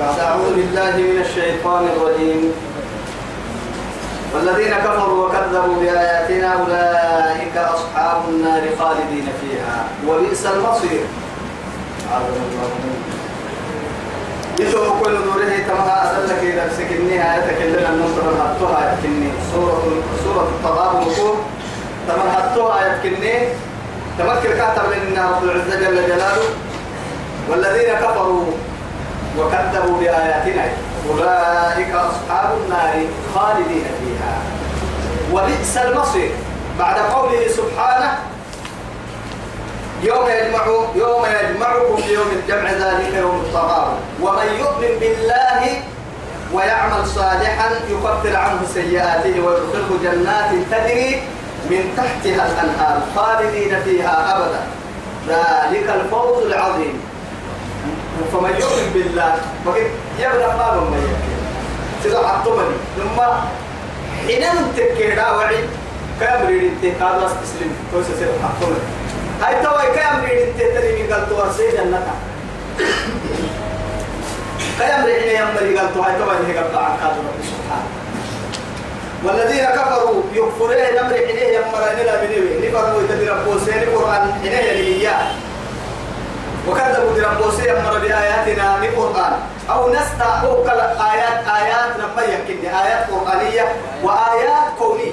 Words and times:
بعد 0.00 0.18
أعوذ 0.18 0.54
بالله 0.54 0.96
من 0.96 1.18
الشيطان 1.26 1.82
الرجيم. 1.96 2.52
والذين 4.34 4.74
كفروا 4.74 5.28
وكذبوا 5.28 5.76
بآياتنا 5.80 6.48
أولئك 6.52 7.56
أصحاب 7.56 8.22
النار 8.28 8.62
خالدين 8.78 9.26
فيها. 9.40 9.78
وبئس 10.08 10.46
المصير. 10.46 11.00
يسوع 14.60 14.86
كل 15.02 15.12
نوره 15.12 15.54
تمها 15.68 16.18
أدلك 16.18 16.42
إلى 16.42 16.62
آياتك 17.22 17.62
اللي 17.62 17.88
النصر 17.88 18.22
هاتوها 18.40 18.92
يتكني 18.92 19.30
سورة 19.52 19.82
سورة 20.24 20.48
التغابن 20.54 20.98
وقوم 21.06 21.38
تمر 22.08 22.28
هاتوها 22.36 22.78
يتكني 22.86 23.34
تمكن 24.18 24.56
كاتب 24.58 24.82
لنا 25.10 25.30
رب 25.30 25.44
العزة 25.44 25.80
جل 25.80 26.06
جلاله. 26.06 26.48
والذين 27.50 27.94
كفروا 27.94 28.44
وكذبوا 29.38 29.98
بآياتنا. 30.00 30.64
أولئك 31.10 31.94
أصحاب 31.94 32.58
النار 32.64 33.06
خالدين 33.34 33.86
فيها. 34.00 34.34
وبئس 35.32 35.76
المصير. 35.76 36.30
بعد 36.78 36.98
قوله 36.98 37.48
سبحانه 37.48 38.18
يوم 40.02 40.26
يجمع 40.28 40.66
يوم 40.96 41.24
يجمعكم 41.24 42.02
ليوم 42.08 42.30
الجمع 42.32 42.70
ذلك 42.70 43.14
يوم 43.14 43.40
التغابن 43.46 43.96
ومن 44.22 44.48
يؤمن 44.58 44.98
بالله 45.00 45.82
ويعمل 46.52 47.06
صالحا 47.06 47.70
يكفر 47.90 48.36
عنه 48.36 48.60
سيئاته 48.74 49.40
ويدخله 49.40 49.90
جنات 50.02 50.50
تجري 50.70 51.22
من 51.70 51.82
تحتها 51.96 52.46
الأنهار 52.46 53.02
خالدين 53.16 53.82
فيها 53.84 54.36
أبدا. 54.36 54.62
ذلك 55.28 55.90
الفوز 55.90 56.42
العظيم. 56.46 57.00
فمن 58.32 58.54
يؤمن 58.60 58.90
بالله 58.94 59.34
وقد 59.66 59.86
يبدا 60.18 60.46
ما 60.46 60.80
من 60.90 61.02
يكفي 61.02 61.34
سيدا 62.02 62.18
عطمني. 62.18 62.76
ثم 62.96 63.18
حين 64.26 64.44
تكيدا 64.76 65.30
وعي 65.30 65.56
كامري 66.20 66.58
انت 66.68 67.02
قال 67.02 67.24
استسلم 67.24 67.70
توسع 67.92 68.14
سيدا 68.18 68.32
عطمني. 68.44 68.82
هاي 69.42 69.54
توا 69.62 69.94
كامري 69.94 70.44
انت 70.44 70.58
تري 70.58 71.02
من 71.02 71.12
قال 71.12 71.28
تو 71.28 71.52
سيدا 71.56 71.84
جنتا. 71.84 72.14
كامري 74.78 75.14
حين 75.20 75.30
يمري 75.40 75.78
قال 75.78 75.94
تو 75.94 76.00
هاي 76.00 76.14
توا 76.18 76.32
هي 76.46 76.58
قال 76.58 76.76
عن 76.76 76.96
قال 77.02 77.14
رب 77.26 77.40
سبحانه. 77.52 77.88
والذين 79.24 79.64
كفروا 79.64 80.22
يكفرون 80.34 80.76
نمر 80.96 81.14
حين 81.26 81.38
يمر 81.56 81.82
لا 82.06 82.14
بنوي 82.20 82.68
نفرموا 82.68 83.02
يتدرى 83.02 83.44
بوسين 83.44 83.82
القرآن 83.82 84.32
حين 84.42 84.52
يلي 84.52 85.08
وكذبوا 86.68 87.12
دربوسي 87.16 87.72
أمر 87.72 87.98
بآياتنا 87.98 88.76
لقرآن 88.82 89.32
أو 89.70 89.92
نستا 89.92 90.30
أوكل 90.44 90.80
آيات 91.10 91.38
آيات 91.60 91.90
لما 91.98 92.22
يكن. 92.22 92.68
آيات 92.68 93.10
قرآنية 93.10 93.66
وآيات 94.02 94.68
كونية. 94.78 95.12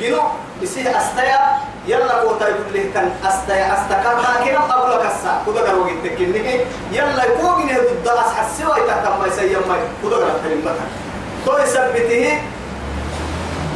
جنو؟ 0.00 0.22
بسيه 0.62 0.98
أستيا. 0.98 1.40
يلا 1.86 2.12
قوتا 2.20 2.48
يقول 2.48 2.74
له 2.74 2.84
كان 2.94 3.10
أستيا. 3.24 3.74
أستكار 3.74 4.16
ما 4.16 4.44
كنا 4.44 4.60
قبل 4.60 4.92
كسا 5.02 5.42
كذا 5.46 5.60
قالوا 5.66 5.86
جت 5.88 6.18
كنيه 6.18 6.64
يلا 6.92 7.24
جنه 7.38 7.78
ضد 7.78 8.08
أس 8.08 8.30
حسوا 8.38 8.76
يتكلم 8.76 9.14
ما 9.20 9.26
يسير 9.26 9.60
ما 9.68 9.76
كذا 10.02 10.16
قال 10.16 10.34
كلمة 10.44 10.72
تو 11.46 11.58
يثبته 11.58 12.38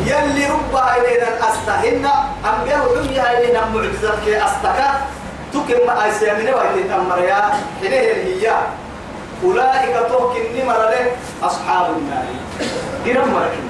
يلي 0.07 0.47
ربها 0.47 0.97
إلينا 0.97 1.29
أستهن 1.49 2.07
أنبياء 2.51 2.83
الدنيا 2.87 3.39
إلينا 3.39 3.61
معجزات 3.75 4.19
كي 4.25 4.45
أستكار. 4.45 4.95
تكن 5.53 5.87
ما 5.87 6.05
أيسيا 6.05 6.35
من 6.35 6.49
وقت 6.55 6.75
تمر 6.91 7.19
يا 7.19 7.43
حين 7.81 7.93
هي 7.93 8.53
أولئك 9.45 9.95
توكن 10.09 10.45
نمر 10.57 10.95
أصحاب 11.43 11.87
النار. 11.97 12.25
جرم 13.07 13.29
مركن 13.35 13.67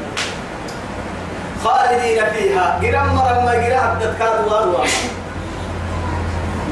خالدين 1.64 2.24
فيها. 2.24 2.78
جرم 2.82 3.14
مر 3.14 3.40
ما 3.44 3.54
جرى 3.54 3.74
عبدت 3.74 4.18
كادوا 4.18 4.84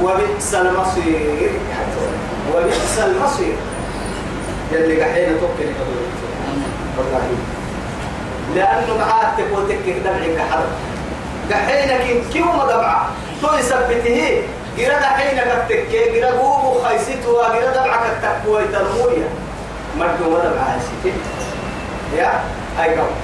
وبئس 0.03 0.55
المصير. 0.55 1.51
وبئس 2.55 2.99
المصير. 2.99 3.57
يلي 4.73 5.03
قحين 5.03 5.41
توكن 5.41 5.73
والله. 6.99 7.29
لأنه 8.55 8.99
معاه 8.99 9.37
تقول 9.37 9.69
تكك 9.69 9.97
دمعك 10.05 10.39
حرب. 10.51 10.71
قحينك 11.53 12.33
كيو 12.33 12.45
ما 12.45 12.67
دمعه؟ 12.67 13.09
تو 13.43 13.55
يثبته 13.59 14.43
جرد 14.79 15.05
حين 15.17 15.39
كتك 15.39 15.89
جرد 15.93 16.25
قوم 16.25 16.85
خيسيت 16.85 17.27
وجرد 17.27 17.73
دبعك 17.75 18.01
التقوى 18.13 18.63
ترمويا 18.73 19.29
مردو 19.99 20.31
ما 20.31 20.39
دبع 20.39 20.63
عايشتي 20.63 21.13
يا 22.17 22.41
هاي 22.79 22.99
قوم. 22.99 23.15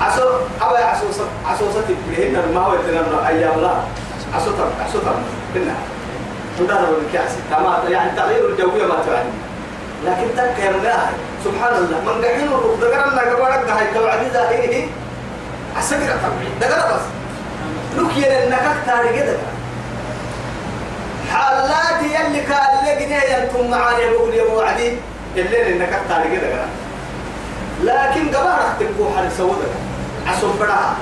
عسو 0.00 0.28
أبا 0.60 0.84
عسو 0.84 1.06
عسو 1.46 1.64
ستبلهن 1.70 2.54
ما 2.54 2.60
هو 2.60 2.74
يتنمى 2.74 3.28
أيام 3.28 3.60
لا 3.60 3.74
عسو 4.34 4.50
تم 4.50 4.70
عسو 4.84 4.98
تم. 4.98 5.22
بنا 5.54 5.74
تدار 6.58 6.86
بالكاس 6.94 7.32
تمام. 7.50 7.92
يعني 7.92 8.10
تغيير 8.16 8.48
الجوية 8.48 8.86
ما 8.86 8.94
تعني 9.06 9.32
لكن 10.06 10.36
تك 10.36 10.64
يا 10.64 10.70
الله. 10.70 11.10
سبحان 11.44 11.74
الله. 11.74 12.00
من 12.06 12.24
قحين 12.24 12.48
الروح 12.48 12.78
ذكرنا 12.80 13.22
كبارك 13.22 13.70
هاي 13.70 13.86
توعدي 13.94 14.28
ظاهره 14.30 14.86
عسكر 15.76 16.16
طبعي 16.24 16.48
ذكر 16.60 16.94
بس. 16.94 17.04
لك 17.96 18.16
ينكك 18.16 18.76
تاريخ 18.86 19.12
ذكر 19.12 19.51
حالات 21.32 22.02
يلي 22.02 22.40
قال 22.40 22.86
لك 22.86 23.00
ينتم 23.30 23.70
معانا 23.70 23.98
يقول 23.98 24.34
يا 24.34 24.42
وعدي 24.42 24.92
الليل 25.36 25.66
إنك 25.82 26.00
تعالي 26.08 26.36
كده 26.36 26.64
لكن 27.84 28.28
قبارك 28.36 28.76
تبقوا 28.80 29.16
حال 29.16 29.32
سودا 29.32 29.68
عصب 30.26 30.48
بدها 30.60 30.94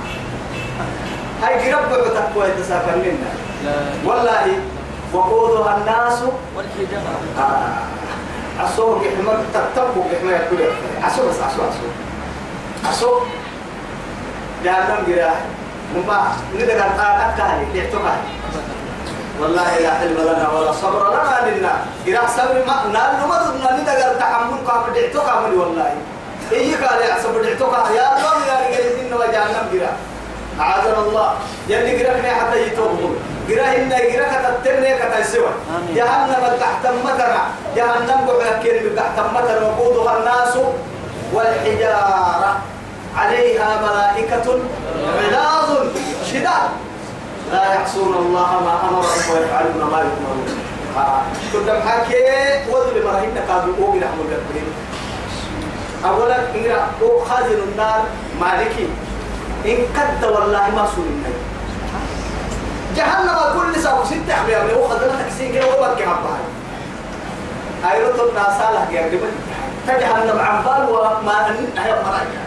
هاي 1.43 1.73
قرب 1.73 1.91
تقوى 2.15 2.49
يتسافر 2.49 2.97
منا. 2.97 3.31
والله 4.05 4.47
وقودها 5.13 5.77
الناس. 5.77 6.19
والحجارة 6.57 7.21
آه. 7.39 8.63
عصور 8.63 9.01
حمار 9.19 9.39
تتبقوا 9.55 10.05
حمار 10.21 10.41
كل 10.51 10.57
عصور 11.05 11.29
بس 11.29 11.37
عصور 11.37 11.65
عصور 11.67 11.91
عصور 12.91 13.27
جهنم 14.65 14.97
قراء 15.07 15.41
مما 15.97 16.33
ندقى 16.55 16.75
الآن 16.77 17.31
أكاهي 17.31 17.65
ليعتقى 17.75 18.13
والله 19.41 19.79
لا 19.79 19.91
حلم 19.91 20.17
لنا 20.21 20.49
ولا 20.49 20.73
صبر 20.73 21.03
لنا 21.11 21.51
لنا 21.51 21.73
قراء 22.07 22.27
صبر 22.37 22.57
ما 22.67 22.77
نال 22.93 23.29
ما 23.29 23.37
دنا 23.45 23.81
ندقى 23.81 24.13
التحمل 24.13 24.69
قام 24.69 24.83
دعتقى 24.95 25.35
من 25.43 25.53
والله. 25.61 25.93
إيه 26.53 26.77
قال 26.77 27.01
يا 27.01 27.17
صبر 27.25 27.43
دعتقى 27.43 27.95
يا 27.97 28.07
الله 28.17 28.37
يا 28.49 28.57
رجال 28.69 28.85
الدين 28.91 29.13
وجهنم 29.15 29.65
قراء 29.73 29.97
عاذنا 30.61 30.99
الله. 30.99 31.31
يلي 31.69 31.93
قراء 32.03 32.35
حتى 32.41 32.63
يتوبون 32.67 33.17
قراء 33.49 33.77
إن 33.77 33.93
قراء 33.93 34.29
كتبتني 34.33 34.91
كتسوى. 35.01 35.53
جهنم 35.95 36.43
تحت 36.61 36.85
متنا 37.05 37.43
جهنم 37.77 38.21
بحكي 38.39 38.91
تحت 38.97 39.17
متنا 39.35 39.67
وقودها 39.67 40.19
الناس 40.19 40.55
والحجارة. 41.33 42.53
عليها 43.17 43.69
ملائكة 43.87 44.47
غلاظ 45.19 45.69
شداد. 46.33 46.71
لا 47.53 47.75
يعصون 47.75 48.15
الله 48.15 48.51
ما 48.67 48.75
أمرهم 48.89 49.31
ويفعلون 49.31 49.91
ما 49.93 49.99
يؤمرون. 49.99 50.47
كنت 51.53 51.71
محكي 51.71 52.15
وذل 52.71 53.05
مرهين 53.07 53.35
كادوا 53.49 53.75
أوغي 53.81 53.99
رحمه 53.99 54.23
الله 54.23 54.63
أولا 56.05 56.37
إنرا 56.55 56.87
أو 57.03 57.25
خازن 57.25 57.61
النار 57.73 58.01
مالكي. 58.41 58.89
إن 59.67 59.79
كد 59.97 60.25
والله 60.25 60.71
ما 60.77 60.89
سوى 60.95 61.05
النار 61.05 61.37
جهنم 62.97 63.39
كل 63.55 63.81
ستة 63.81 64.35
عم 64.35 64.49
يعمل 64.49 64.71
هو 64.71 64.89
خذنا 64.89 65.23
تكسين 65.23 65.53
كده 65.53 65.65
عبها 65.65 66.39
أيرو 67.93 68.29
الناس 68.29 68.61
الله 68.69 68.87
يا 68.93 69.09
جماعة 69.09 69.33
تجهنم 69.87 70.39
عبال 70.39 70.91
وما 70.91 71.49
أن 71.49 71.79
هي 71.79 71.93
مراجع 71.93 72.43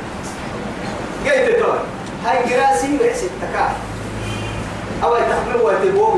جيت 1.23 1.59
تقول 1.59 1.77
هاي 2.25 2.37
جراسي 2.49 2.97
وعسي 3.01 3.29
تكاف 3.41 3.71
أو 5.03 5.15
يتحمل 5.15 5.61
ويتبوغ 5.61 6.15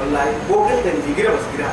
والله 0.00 0.26
بوغل 0.48 0.82
تنجي 0.84 1.22
جرا 1.22 1.30
بس 1.34 1.46
جرا 1.58 1.70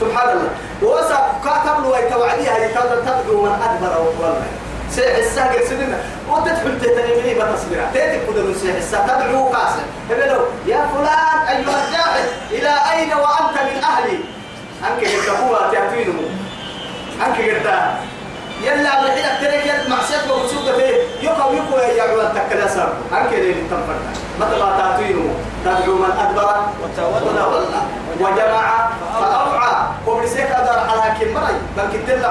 سبحان 0.00 0.28
الله. 0.28 0.50
وسا 0.82 1.32
كاتب 1.44 1.82
له 1.82 1.88
ويتوعدي 1.88 2.48
هاي 2.48 2.68
تدعو 2.68 3.42
من 3.42 3.52
أدبر 3.62 3.98
والله. 4.00 4.46
سيح 4.90 5.16
الساقر 5.16 5.64
سننا 5.68 5.98
وتدخل 6.28 6.80
تتنمي 6.80 7.34
بتصبرا 7.34 7.90
تيتك 7.92 8.20
قدر 8.28 8.54
سيح 8.62 8.76
الساقر 8.76 9.08
تدعو 9.08 9.48
قاسم. 9.48 9.86
هبلو 10.10 10.40
يا 10.66 10.88
فلان 10.94 11.38
أيها 11.48 11.76
الجاهل 11.86 12.26
إلى 12.50 12.72
أين 12.92 13.12
وأنت 13.12 13.56
من 13.68 13.84
أهلي؟ 13.84 14.18
أنك 14.82 15.00
قلت 15.04 15.28
هو 15.28 15.70
تأتينه. 15.72 16.20
أنك 17.26 17.36
قلت 17.36 17.68
يلا 18.62 18.90
على 18.90 19.10
حين 19.10 19.26
ترك 19.40 19.66
يد 19.66 19.90
معصية 19.90 20.32
ومسوقة 20.32 20.72
فيه. 20.76 20.96
يقوم 21.22 21.54
يا 21.96 22.02
عوان 22.02 22.34
تكلا 22.34 22.66
ليه 23.40 23.54
تنفرنا 23.70 24.12
مثل 24.40 24.58
ما 24.62 24.70
تأتينه؟ 24.78 25.34
تدعو 25.64 25.94
من 25.94 26.10
أدبر 26.18 26.56
وتولى. 26.82 27.42
وجمع 28.20 28.88
فأوعى 29.20 29.74
وبرسيك 30.06 30.50
أدار 30.50 30.78
على 30.90 31.02
كم 31.20 31.34
مري. 31.34 31.54
بل 31.76 31.84
كتير 31.92 32.18
ده 32.18 32.28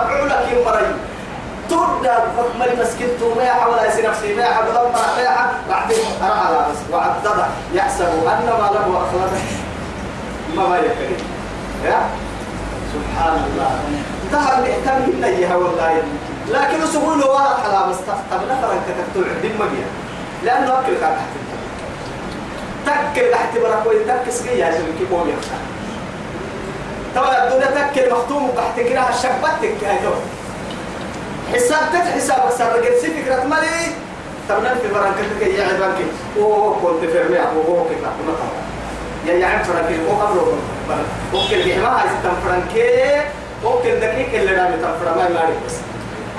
ملي 2.60 2.76
مسكنته 2.82 3.36
ما 3.36 3.44
يحاول 3.44 3.78
يسير 3.88 4.10
نفسي. 4.10 4.36
ما 4.36 4.44
يحاول 4.44 4.68
يدمر 4.68 4.90
ما 5.18 5.24
يحاول 5.24 5.52
بعدين 5.70 5.98
أرى 6.22 6.32
على 6.32 6.58
بس 6.58 6.94
وعدد. 6.94 7.46
يحسب 7.74 8.06
أن 8.06 8.46
ما 8.46 8.70
له 8.74 9.04
أخلاق 9.04 9.32
ما 10.56 10.68
ما 10.68 10.78
يكري 10.78 11.18
يا؟ 11.86 12.00
سبحان 12.94 13.36
الله. 13.48 13.72
ذهب 14.32 14.64
من 15.08 15.24
أيها 15.24 15.56
والله. 15.56 16.04
لكن 16.52 16.86
سهول 16.94 17.24
واحد 17.24 17.64
حلا 17.64 17.88
بس 17.88 17.96
طب 18.32 18.40
نفر 18.50 18.72
أنك 18.74 18.82
تكتب 18.88 19.28
عندي 19.36 19.48
مبيا 19.48 19.86
لأنه 20.44 20.80
أكل 20.80 20.94
كان 21.02 21.18
تحت 22.86 23.16
تكل 23.16 23.32
تحت 23.32 23.58
بركوي 23.58 23.96
تكس 24.04 24.44
جي 24.44 24.60
يا 24.60 24.72
زلمة 24.72 24.98
كيف 25.00 25.12
هو 25.12 25.20
يختار 25.26 25.60
طبعا 27.16 27.48
الدنيا 27.48 27.88
تكل 27.92 28.12
مختوم 28.14 28.50
وتحت 28.50 28.80
كده 28.80 29.12
شبتك 29.12 29.84
هاي 29.84 30.00
حساب 31.54 31.80
تت 31.94 32.08
حساب 32.16 32.40
حساب. 32.40 32.74
قد 32.76 32.94
سي 33.02 33.22
فكرة 33.24 33.44
مالي؟ 33.44 33.92
طب 34.50 34.64
نفي 34.64 34.88
بركتك 34.94 35.42
يا 35.58 35.64
عبانك 35.64 35.96
أوه 36.38 36.76
كنت 36.82 37.10
في 37.12 37.20
رميع 37.20 37.42
أوه 37.68 37.86
كيف 37.90 37.98
يا 39.28 39.34
يا 39.34 39.46
عم 39.48 39.64
فرنكي. 39.64 39.96
أو 40.10 40.16
قبل 40.26 40.40
اوكل 41.34 41.64
دي 41.64 41.78
ما 41.78 42.02
هاي 42.02 42.10
تم 42.24 42.32
فرنكي 42.46 43.22
اوكل 43.64 44.00
دقيق 44.00 44.40
اللي 44.42 44.56
رامي 44.56 44.78
فرما 44.78 45.30
ما 45.30 45.50
بس. 45.68 45.76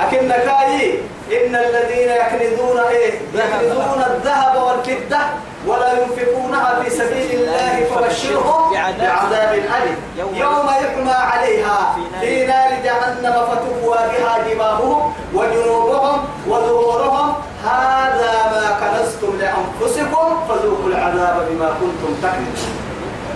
لكن 0.01 0.29
نكاي 0.29 0.99
إن 1.33 1.57
الذين 1.57 2.09
يكنزون 2.09 2.81
إيه؟ 2.81 3.13
يكنزون 3.35 4.05
الذهب 4.11 4.63
والفضة 4.63 5.19
ولا 5.67 5.93
ينفقونها 5.93 6.83
في 6.83 6.91
سبيل 6.91 7.31
الله 7.31 7.85
فبشرهم 7.95 8.73
بعذاب 8.73 9.53
أليم. 9.53 9.97
يوم 10.17 10.67
يحمى 10.83 11.13
عليها 11.13 11.97
في 12.21 12.47
نار 12.47 12.71
جهنم 12.85 13.33
فتكوى 13.33 13.97
بها 13.99 14.39
جباههم 14.51 15.13
وجنوبهم 15.35 16.25
وظهورهم 16.49 17.35
هذا 17.65 18.33
ما 18.53 18.79
كنزتم 18.81 19.39
لأنفسكم 19.39 20.41
فذوقوا 20.49 20.89
العذاب 20.89 21.47
بما 21.51 21.67
كنتم 21.81 22.15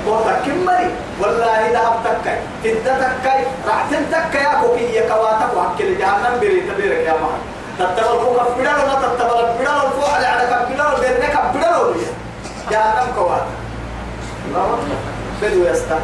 تكنزون 0.07 0.19
وتكملي 0.19 0.91
والله 1.21 1.71
ذهب 1.73 1.95
تكاي 2.05 2.39
كنت 2.65 2.87
تكاي 2.87 3.45
راح 3.67 3.87
تنتكاي 3.91 4.43
يا 4.43 4.61
كوكي 4.63 5.09
كواتك 5.09 5.57
وحكي 5.57 5.95
جهنم 5.95 6.41
بري 6.41 6.61
تبيرك 6.61 7.07
يا 7.07 7.13
مهر 7.13 7.39
تتبل 7.79 8.21
فوق 8.21 8.57
بدل 8.57 8.69
ولا 8.69 8.95
تتبل 9.03 9.47
بدل 9.59 9.91
فوق 10.01 10.11
على 10.15 10.27
عدك 10.27 10.69
بدل 10.69 11.01
بينك 11.01 11.41
بدل 11.55 11.95
جهنم 12.71 13.13
كواتك 13.17 13.57
بدو 15.43 15.65
يستا 15.67 16.01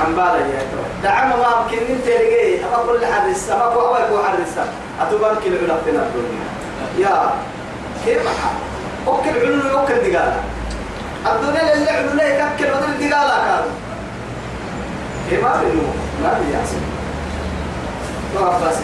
حنبالا 0.00 0.38
يا 0.38 0.62
دعم 1.02 1.28
ما 1.28 1.66
يمكن 1.70 1.86
إنت 1.92 2.06
رجعي 2.06 2.60
اما 2.64 2.82
كل 2.86 3.04
اما 3.04 3.74
كو 3.74 3.80
اول 3.80 3.98
كو 4.10 4.24
حدث 4.24 4.58
اتوبان 5.00 5.36
كيلو 5.42 5.56
لفتنا 5.56 6.02
الدنيا 6.06 6.46
يا 6.98 7.30
كيف 8.04 8.26
حال؟ 8.26 8.56
اوكل 9.06 9.30
علو 9.30 9.78
اوكل 9.78 9.94
دقالة. 9.94 10.53
الدنيا 11.26 11.74
اللي 11.74 11.90
علو 11.90 12.14
ليه 12.14 12.38
كاكل 12.38 12.64
ودل 12.72 13.08
دقالة 13.08 13.36
كانوا 13.44 13.74
كيف 15.30 15.44
ما 15.44 15.60
بينو 15.60 15.82
ما 16.22 16.38
بيحسن 16.38 16.80
ما 18.34 18.56
أفاسي 18.56 18.82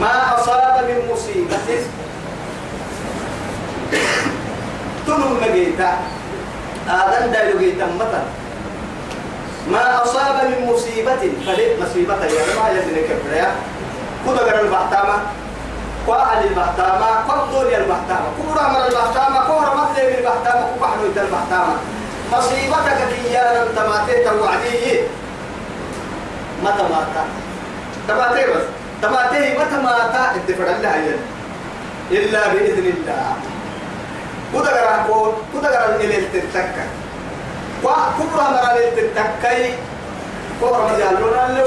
ما 0.00 0.34
أصاب 0.38 0.84
من 0.84 1.12
مصيبة. 1.12 1.56
تنم 5.06 5.40
مجيتا 5.42 5.92
آدم 6.88 7.32
دايلو 7.32 7.58
جيتا 7.58 7.86
متى 7.86 8.22
ما 9.70 10.02
أصاب 10.02 10.44
من 10.44 10.66
مصيبة. 10.72 11.16
فليت 11.46 11.82
مصيبة؟ 11.82 12.14
يا 12.14 12.54
ما 12.56 12.80
كبر 13.08 13.36
يا. 13.36 13.50
كذا 14.26 14.42
غير 14.42 14.60
البحتامة 14.60 15.14
وأهل 16.06 16.46
البحتامة 16.46 17.06
كم 17.28 17.40
دنيا 17.52 17.78
البحتامة 17.78 18.28
كورا 18.42 18.68
من 18.68 18.76
البحتامة 18.88 19.46
كورا 19.46 19.74
مثل 19.74 20.02
من 20.06 20.14
البحتامة 20.18 20.66
كوكا 20.74 20.86
حلو 20.86 21.06
البحتامة 21.26 21.74
مصيبتك 22.32 22.98
كيانا 23.24 23.64
تماتي 23.76 24.24
توعدي 24.24 25.00
متى 26.64 26.82
ماتا 26.82 27.24
تماتي 28.08 28.46
بس. 28.50 28.62
تماتي 29.02 29.58
متى 29.58 29.76
ماتا 29.82 30.32
الدفع 30.36 30.64
الله 30.64 31.16
إلا 32.10 32.48
بإذن 32.48 32.86
الله. 32.96 33.32
غير 34.54 35.06
كون 35.06 35.32
كذا 35.52 35.70
غير 35.86 36.00
الليل 36.00 36.24
تتكا 36.32 36.84
وكبرى 37.84 38.44
مرة 38.52 38.72
الليل 38.72 38.92
تتكاي 39.14 39.74
كبرى 40.60 40.82
مجال 40.92 41.14
لنا 41.22 41.46
اللي 41.46 41.62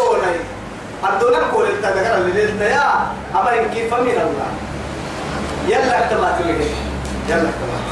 الدنيا 1.03 1.41
كل 1.53 1.63
التذكر 1.63 2.15
الليل 2.17 2.61
يا 2.61 3.11
أما 3.35 3.51
كيف 3.73 3.93
من 3.93 4.17
الله 4.25 4.49
يلا 5.67 5.99
اكتبات 5.99 6.35
لك 6.45 6.61
يلا 7.29 7.49
اكتبات 7.49 7.85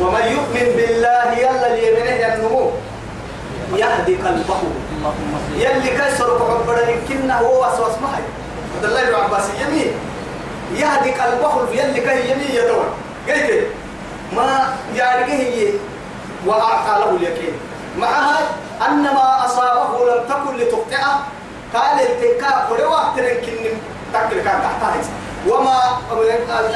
ومن 0.00 0.24
يؤمن 0.32 0.66
بالله 0.76 1.32
يلا 1.38 1.76
ليمنه 1.76 2.34
النمو. 2.34 2.70
يهدي 3.76 4.16
قلبه. 4.16 4.60
يلي 5.56 5.90
كسر 5.98 6.30
قبر 6.30 6.78
يمكنه 6.88 7.38
هو 7.38 7.66
وسوس 7.66 7.94
محي 8.02 8.22
عبد 8.76 8.84
الله 8.84 9.04
بن 9.04 9.14
عباس 9.14 9.44
يمين 9.60 9.92
يهدي 10.74 11.10
قلبه 11.10 11.54
يلي 11.72 12.00
كهي 12.00 12.30
يمين 12.32 12.50
يدور. 12.50 12.88
قلت 13.28 13.66
ما 14.36 14.76
يارجه 14.94 15.32
هي 15.32 15.68
وأعطى 16.46 17.00
له 17.00 17.10
اليقين. 17.16 17.54
معها 17.98 18.38
أن 18.86 19.02
ما 19.02 19.44
أصابه 19.44 19.90
لم 20.06 20.24
تكن 20.28 20.56
لتقطعه 20.56 21.20
قال 21.74 22.00
التكا 22.00 22.66
قل 22.70 22.84
وقت 22.84 23.16
كن 23.20 23.78
تكل 24.14 24.40
كان 24.44 24.60
تحتها 24.62 25.00
وما 25.48 25.78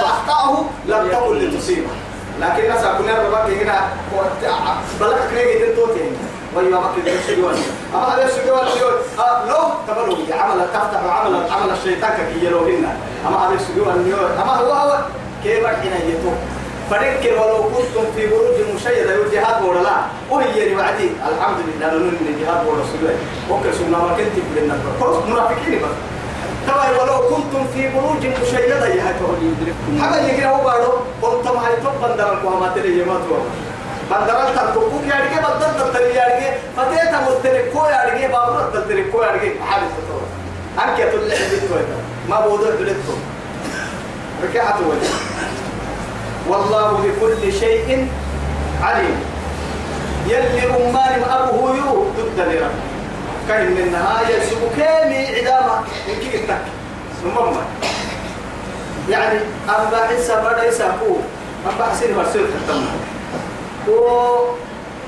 أخطأه 0.00 0.64
لم 0.87 1.08
تكن 1.08 1.38
لتصيبه. 1.38 1.88
لكن 2.40 2.72
نسا 2.72 2.93
كنا 2.99 3.22
ربك 3.22 3.50
هنا 3.50 3.81
بلغ 5.00 5.16
كنيجي 5.31 5.66
تنتوتين 5.66 6.16
ويا 6.56 6.76
بك 6.76 7.06
السجوان 7.06 7.54
أما 7.94 8.14
هذا 8.14 8.25
السجوان 8.25 8.66
اليوم 8.66 8.93
لو 9.48 9.62
تبلغ 9.88 10.19
عمل 10.32 10.66
تفتح 10.75 11.00
عمل 11.05 11.50
عمل 11.50 11.70
الشيطان 11.72 12.10
كي 12.32 12.46
يلوهن. 12.46 12.96
أما 13.28 13.48
هذا 13.48 13.55
السجوان 13.55 13.96
اليوم 14.00 14.31
أما 14.43 14.52
هو 14.52 14.72
هو 14.72 14.98
كيف 15.44 15.66
حين 15.66 15.93
يتوب؟ 16.08 16.37
فذكر 16.92 17.32
ولو 17.40 17.62
كنتم 17.62 18.04
في 18.16 18.26
بروج 18.26 18.56
مشيدة 18.74 19.14
يجهاد 19.14 19.62
ولا 19.64 19.78
لا. 19.80 19.96
وهي 20.30 20.74
وعدي 20.76 21.08
الحمد 21.28 21.56
لله 21.66 21.86
لأنه 21.86 22.04
من 22.04 22.36
جهاد 22.40 22.66
ولا 22.66 22.82
سجوان 22.92 23.16
وكل 23.50 23.74
سنة 23.74 23.98
ما 24.05 24.17
كنت 24.17 24.36
بدنا 24.56 24.74
منافقين 25.28 25.78
بس. 25.82 25.94
طبعا 26.69 26.90
ولو 26.90 27.28
كنتم 27.28 27.67
في 27.74 27.88
بروج 27.88 28.26
مشيدة 28.43 28.86
يا 28.86 29.02
حاجة 30.00 30.26
يجري 30.26 30.46
هو 30.46 30.64
بارو 30.64 30.93
كنتم 31.22 31.56
هاي 31.56 31.76
توب 31.76 31.93
بندر 32.10 32.32
القوامات 32.32 32.76
اللي 32.76 33.02
يماتوا 33.02 33.38
بندر 34.10 34.48
التركوك 34.48 35.02
يا 35.10 35.14
رجال 35.24 35.44
بدل 35.44 35.93
تري 35.93 36.14
يا 36.14 36.24
رجال 36.24 36.55
فتيتا 36.76 37.20
مستركو 37.28 37.86
يا 37.86 38.00
رجال 38.14 38.31
بابور 38.32 38.84
تركو 38.88 39.22
يا 39.22 39.31
رجال 39.31 39.55
حارس 39.69 39.90
تطور 39.98 40.26
أنك 40.84 40.98
تطلع 41.12 41.36
بيتو 41.50 41.74
ما 42.28 42.40
بودر 42.46 42.70
بلتو 42.76 43.14
ركعت 44.44 44.74
وجه 44.81 45.10
والله 46.49 46.91
بكل 46.93 47.53
شيء 47.53 48.08
عليم. 48.82 49.17
يلي 50.27 50.67
أمان 50.67 51.22
أبوه 51.31 51.77
يو 51.77 52.05
ضد 52.17 52.39
لرب 52.39 52.70
كاين 53.49 53.70
من 53.70 53.79
النهاية 53.79 54.41
سبكامي 54.51 55.27
عدامة 55.27 55.81
من 56.08 56.15
كيف 56.20 56.46
تك؟ 56.49 56.63
يعني 59.08 59.39
أما 59.69 60.06
حسا 60.06 60.41
بدا 60.41 60.69
يساقو 60.69 61.17
أما 61.67 61.87
حسين 61.87 62.17
مرسل 62.17 62.46
تتم 62.46 62.84
و 63.89 63.99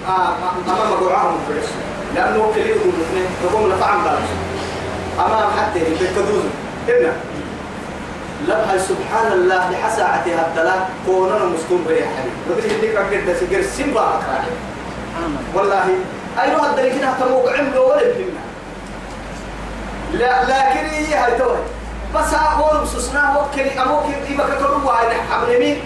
أما 0.08 0.84
مقوعهم 0.90 1.38
فرس 1.48 1.68
لأنه 2.14 2.52
كليه 2.54 2.72
الاثنين 2.72 3.26
تقوم 3.42 3.72
لطعم 3.72 4.04
بالس 4.04 4.30
أما 5.18 5.50
حتى 5.58 5.80
بالكدوز 5.80 6.44
إبنا 6.88 7.12
لبها 8.48 8.78
سبحان 8.78 9.32
الله 9.32 9.70
لحساعتها 9.70 10.46
الدلاء 10.48 10.88
كوننا 11.06 11.44
مسكون 11.44 11.84
بريح 11.88 12.06
حبيب 12.18 12.58
بدي 12.58 12.74
يديك 12.74 12.96
أكيد 12.96 13.36
سجر 13.40 13.62
سيمبا 13.62 14.20
والله 15.54 15.84
أيها 16.42 16.70
الدليل 16.70 16.92
هنا 16.92 17.14
تموق 17.20 17.52
عمله 17.52 17.80
ولا 17.80 18.02
يمكننا 18.02 18.40
لا 20.12 20.42
لكن 20.44 20.86
هي 20.86 21.14
هاي 21.14 21.38
توي؟ 21.38 21.56
بس 22.14 22.34
هو 22.34 22.82
مسسنا 22.82 23.38
وكل 23.38 23.78
أموك 23.78 24.02
يبقى 24.30 24.46
كتروا 24.56 24.90
هاي 24.92 25.14
حبل 25.30 25.58
مين 25.60 25.80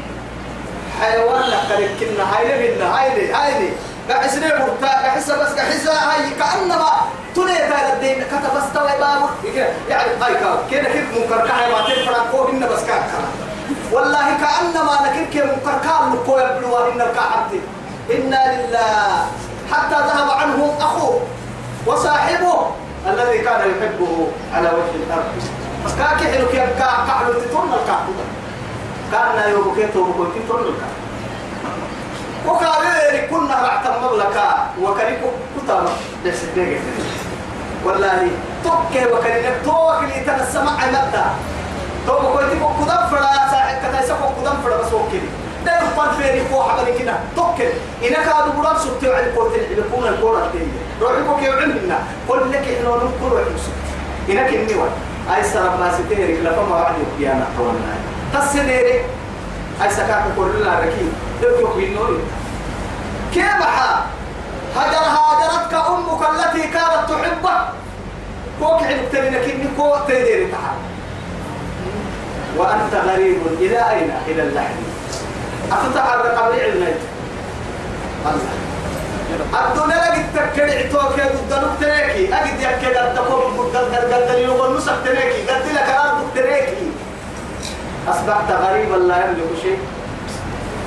حيوان 1.01 1.43
لك 1.43 1.89
كنا 2.01 2.37
هاي 2.37 2.73
لبنا 2.73 2.99
هاي 3.01 3.15
لي 3.21 3.33
هاي 3.33 3.61
لي. 3.63 3.71
قاعد 4.09 4.31
مرتاح 4.61 5.05
قاعد 5.05 5.19
بس 5.19 5.31
قاعد 5.31 5.89
هاي 5.89 6.31
كأنما 6.31 6.91
تولي 7.35 7.55
تايل 7.55 7.93
الدين 7.93 8.25
كتب 8.25 8.57
استوى 8.57 8.91
بابور 9.01 9.31
يعني 9.89 10.11
هاي 10.23 10.35
كاو 10.35 10.57
كده 10.71 10.89
كده 10.89 11.03
منكر؟ 11.03 11.49
كاي 11.49 11.73
ما 11.73 11.81
تنفع 11.81 12.31
كو 12.33 12.49
إن 12.49 12.61
بس 12.61 12.85
كاك 12.85 13.05
والله 13.93 14.25
كأنما 14.25 14.99
نكر 15.03 15.33
كده 15.35 15.45
منكر؟ 15.45 15.79
كاو 15.85 16.15
لكو 16.15 16.39
يبلوا 16.39 16.93
إن 16.93 17.01
الكعبتي 17.01 17.61
إنا 18.11 18.67
لله. 18.67 19.27
حتى 19.73 19.95
ذهب 19.95 20.31
عنه 20.31 20.77
أخوه 20.81 21.21
وصاحبه 21.87 22.67
الذي 23.07 23.39
كان 23.39 23.61
يحبه 23.61 24.29
على 24.55 24.69
وجه 24.69 25.05
الأرض. 25.07 25.25
كاكي 25.99 26.33
حلو 26.33 26.49
كي 26.49 26.67
كعلو 26.79 27.33
تتون 27.33 27.73
الكعبة. 27.73 28.25
كان 29.13 29.51
يوبكيتو 29.51 30.05
بكوتي 30.05 30.41
تون 30.49 30.61
الكعبة. 30.61 30.99
وكابيري 32.47 33.27
كنا 33.31 33.63
رعت 33.63 33.87
المملكة 33.97 34.47
وكريكو 34.83 35.27
كتابة 35.57 35.91
بس 36.27 36.39
دقيقة 36.57 36.81
والله 37.85 38.29
توكي 38.65 39.07
وكريك 39.13 39.53
توكي 39.65 40.21
تنسمع 40.27 40.73
مدى 40.87 41.25
تو 42.07 42.17
كويتي 42.33 42.57
كودم 42.79 43.07
فلا 43.11 43.51
ساعد 43.51 43.77
كتا 43.83 44.05
يسكو 44.05 44.29
كودم 44.37 44.57
فلا 44.65 44.77
بس 44.77 44.93
وكيل. 44.93 45.21
ده 45.67 45.73
يقال 45.73 46.11
فيري 46.23 46.43
كو 46.53 46.63
حبل 46.63 46.99
كده. 46.99 47.15
توكل 47.37 47.69
إنك 48.03 48.19
هذا 48.19 48.53
بدر 48.59 48.79
سبت 48.79 49.05
على 49.15 49.31
الكورت 49.31 49.55
اللي 49.55 49.83
بيكون 49.83 50.09
الكورة 50.09 50.39
التانية 50.39 50.73
روحكم 51.01 51.41
كيف 51.41 51.55
علمنا 51.55 51.99
قل 52.29 52.53
لك 52.53 52.57
إحنا 52.63 52.89
نقول 52.89 53.33
وحسن 53.33 53.73
إنك 54.31 54.55
إني 54.55 54.75
وان 54.75 54.91
أي 55.37 55.43
سرب 55.45 55.81
ما 55.81 55.93
ستيرك 55.93 56.39
لفما 56.43 56.77
وعد 56.77 56.95
يبيانا 57.17 57.47
قولنا 57.59 57.95
تصديري 58.35 59.01
أي 59.83 59.91
سكاك 59.91 60.25
كل 60.37 60.65
لا 60.65 60.79
ركيب 60.79 61.13
دبك 61.43 61.77
بالنور 61.77 62.19
كيف 63.35 63.63
حا 63.63 64.07
هجر 64.77 64.99
هاجرتك 64.99 65.75
أمك 65.75 66.23
التي 66.31 66.69
كانت 66.69 67.09
تحبك 67.09 67.61
كوك 68.61 68.83
عبت 68.83 69.15
لك 69.15 69.45
إني 69.55 69.69
كو 69.77 69.97
تديري 70.09 70.47
تعال 70.53 70.79
وأنت 72.57 72.95
غريب 72.95 73.39
إلى 73.61 73.91
أين؟ 73.91 74.11
إلى 74.27 74.43
اللحم. 74.43 74.75
أفتحرك 75.73 76.27
قبل 76.27 76.61
علمك 76.61 76.97
الله. 78.27 78.59
الدنيا 79.67 79.97
لقيت 79.97 80.27
تكري 80.35 80.73
عتوك 80.79 81.19
يا 81.19 81.31
ضد 81.51 81.71
تريكي 81.81 82.35
أجد 82.35 82.61
يا 82.61 82.71
كذا 82.83 83.13
تقوم 83.17 83.71
قد 83.75 83.77
قد 83.95 84.13
قد 84.13 84.29
اليوم 84.35 84.77
نسخ 84.77 84.93
تريكي 85.05 85.47
قد 85.51 85.67
لك 85.75 85.89
أرض 85.89 86.27
تريكي 86.35 86.91
أصبحت 88.11 88.53
غريبا 88.53 88.97
لا 88.97 89.25
يملك 89.25 89.63
شيء. 89.63 89.79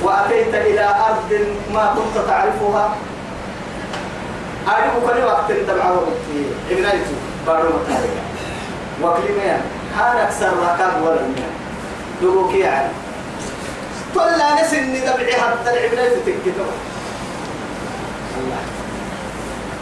وأتيت 0.04 0.54
إلى 0.56 0.86
أرض 1.10 1.32
ما 1.74 1.94
كنت 1.96 2.26
تعرفها. 2.28 2.96
أعرفك 4.68 5.16
لي 5.16 5.24
وقت 5.24 5.52
تبع 5.52 5.90
وقتي 5.92 6.46
ابنايتو 6.72 7.14
بارو 7.48 7.70
متاريكا 7.70 8.22
وكلمين 9.02 9.62
هان 9.98 10.18
أكثر 10.18 10.48
ركاب 10.48 10.94
ولا 11.04 11.20
المين 11.20 11.54
دوكي 12.22 12.60
يعني 12.60 12.90
طلع 14.16 14.62
نسن 14.62 14.94
دبعي 14.94 15.34
حتى 15.34 15.70
العبنايتو 15.70 16.16
تكتب 16.26 16.66
الله. 18.38 18.62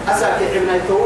أساك 0.09 0.41
ابنايتو 0.55 0.99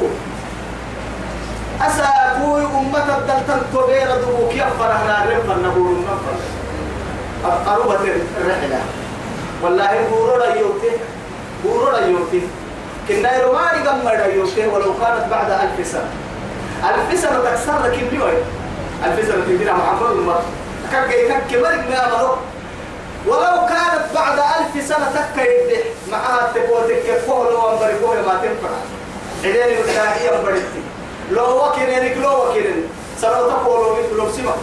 أسا 1.82 2.40
كوي 2.42 2.66
أمة 2.66 3.18
الدلتن 3.18 3.62
تغير 3.74 4.08
دوكي 4.22 4.64
أفرها 4.68 5.26
رفا 5.30 5.56
نقول 5.64 5.96
النفر 5.96 6.36
أقربة 7.46 7.96
الرحلة 8.42 8.82
والله 9.64 10.08
بورو 10.10 10.44
يوتي 10.44 10.92
بورو 11.64 11.98
يوتي 11.98 12.42
كنا 13.08 13.38
يروماني 13.38 13.88
قمر 13.88 14.34
يوتي 14.36 14.68
ولو 14.68 14.94
كانت 14.94 15.26
بعد 15.32 15.52
ألف 15.52 15.88
سنة. 15.88 16.10
ألف 16.84 17.20
سنة 17.22 17.40
تكسر 17.40 17.84
لك 17.84 17.94
اليوم 17.94 18.32
ألف 19.06 19.28
سنة 19.28 19.46
تدير 19.46 19.74
محمد 19.74 20.12
المر 20.12 20.42
كان 20.92 21.10
كان 21.10 21.42
كبر 21.52 22.38
ولو 23.28 23.66
كانت 23.68 24.06
بعد 24.16 24.40
ألف 24.40 24.88
سنة 24.88 25.12
تكيد 25.36 25.80
معها 26.12 26.52
تبوتك 26.56 27.04
كفوه 27.08 27.52
لو 27.52 27.72
أمبريكوه 27.74 28.16
ما 28.16 28.42
تنفع. 28.42 28.74
إليني 29.44 29.82
متاهية 29.82 30.40
أمبريتي 30.40 30.83
لو 31.32 31.66
وكينك 31.66 32.18
لو 32.18 32.50
وكينك 32.50 32.76
سنوتك 33.22 33.68
ولو 33.68 33.96
لو 34.18 34.32
سمك. 34.32 34.56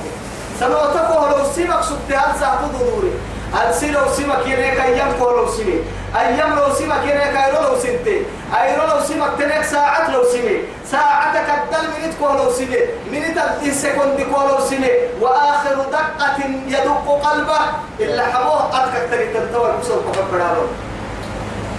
سنوتك 0.61 1.11
ولو 1.11 1.45
سمك 1.57 1.83
سبت 1.83 2.11
هل 2.13 2.41
ساعة 2.41 2.61
دوري 2.79 3.13
هل 3.55 3.93
لو 3.93 4.13
سمك 4.17 4.47
ينك 4.47 4.81
أيام 4.81 5.13
لو 5.21 5.49
سمي. 5.49 5.81
أيام 6.17 6.55
لو 6.55 6.75
سمك 6.75 7.03
ينك 7.05 7.37
أيرو 7.37 7.63
لو 7.63 7.79
سنتي 7.79 8.23
أيرو 8.61 8.83
لو 8.87 9.01
سمك 9.09 9.31
تنك 9.39 9.65
ساعة 9.65 10.11
لو 10.11 10.25
سمي. 10.25 10.57
ساعتك 10.91 11.49
الدل 11.51 11.89
منت 11.89 12.15
لو 12.21 12.53
سمي. 12.53 12.79
منت 13.13 13.39
السكند 13.63 14.21
لو 14.21 14.61
سمي. 14.71 14.91
وآخر 15.21 15.75
دقة 15.93 16.39
يدق 16.69 17.07
قلبه. 17.25 17.61
إلا 18.01 18.27
حموه 18.27 18.69
أتكك 18.69 19.09
تريد 19.11 19.33
تنتوى 19.35 19.71
المسل 19.71 19.93
قفل 19.93 20.41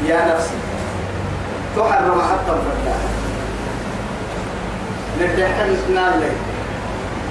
يا 0.05 0.33
نفسي. 0.33 0.57
تحرم 1.75 2.21
حتى 2.21 2.51
الفتاة 2.51 3.20
نتحن 5.21 5.93
نالي 5.95 6.31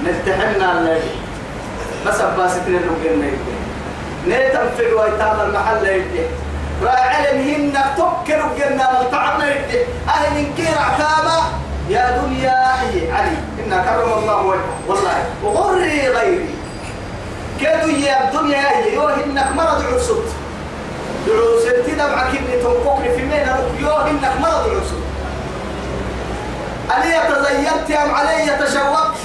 نتحن 0.03 0.59
نالي 0.59 1.01
بس 2.07 2.21
أباستنا 2.21 2.79
نقلنا 2.79 3.27
يبقى 3.27 3.55
نيتم 4.27 4.69
في 4.77 4.87
الويتام 4.87 5.41
المحل 5.41 5.85
يبقى 5.85 6.27
راعي 6.83 7.55
هن 7.55 7.73
تكر 7.97 8.41
قلنا 8.41 9.01
ملتعنا 9.01 9.45
يبقى 9.45 9.85
أهل 10.07 10.45
كير 10.57 10.75
عتابة. 10.77 11.43
يا 11.89 12.21
دنيا 12.21 12.81
هي 12.81 13.11
علي. 13.11 13.37
إنا 13.65 13.77
كرم 13.83 14.13
الله 14.19 14.41
وجهه. 14.45 14.61
والله 14.87 15.23
وغري 15.43 16.07
غيري. 16.07 16.49
كادوا 17.61 17.91
يا 17.91 18.29
الدنيا 18.29 18.57
هي 18.77 18.93
يوهنك 18.93 19.47
مرض 19.55 19.83
عرسط 19.93 20.23
دعوسنتي 21.27 21.91
دمعك 21.91 22.29
إني 22.29 22.61
تنققني 22.63 23.15
في 23.15 23.21
مين 23.23 23.47
يوهنك 23.79 24.31
مرض 24.41 24.69
عرسط 24.69 25.01
ألي 26.97 27.35
تزينت 27.35 27.91
أم 27.91 28.15
علي 28.15 28.65
تشوقت؟ 28.65 29.15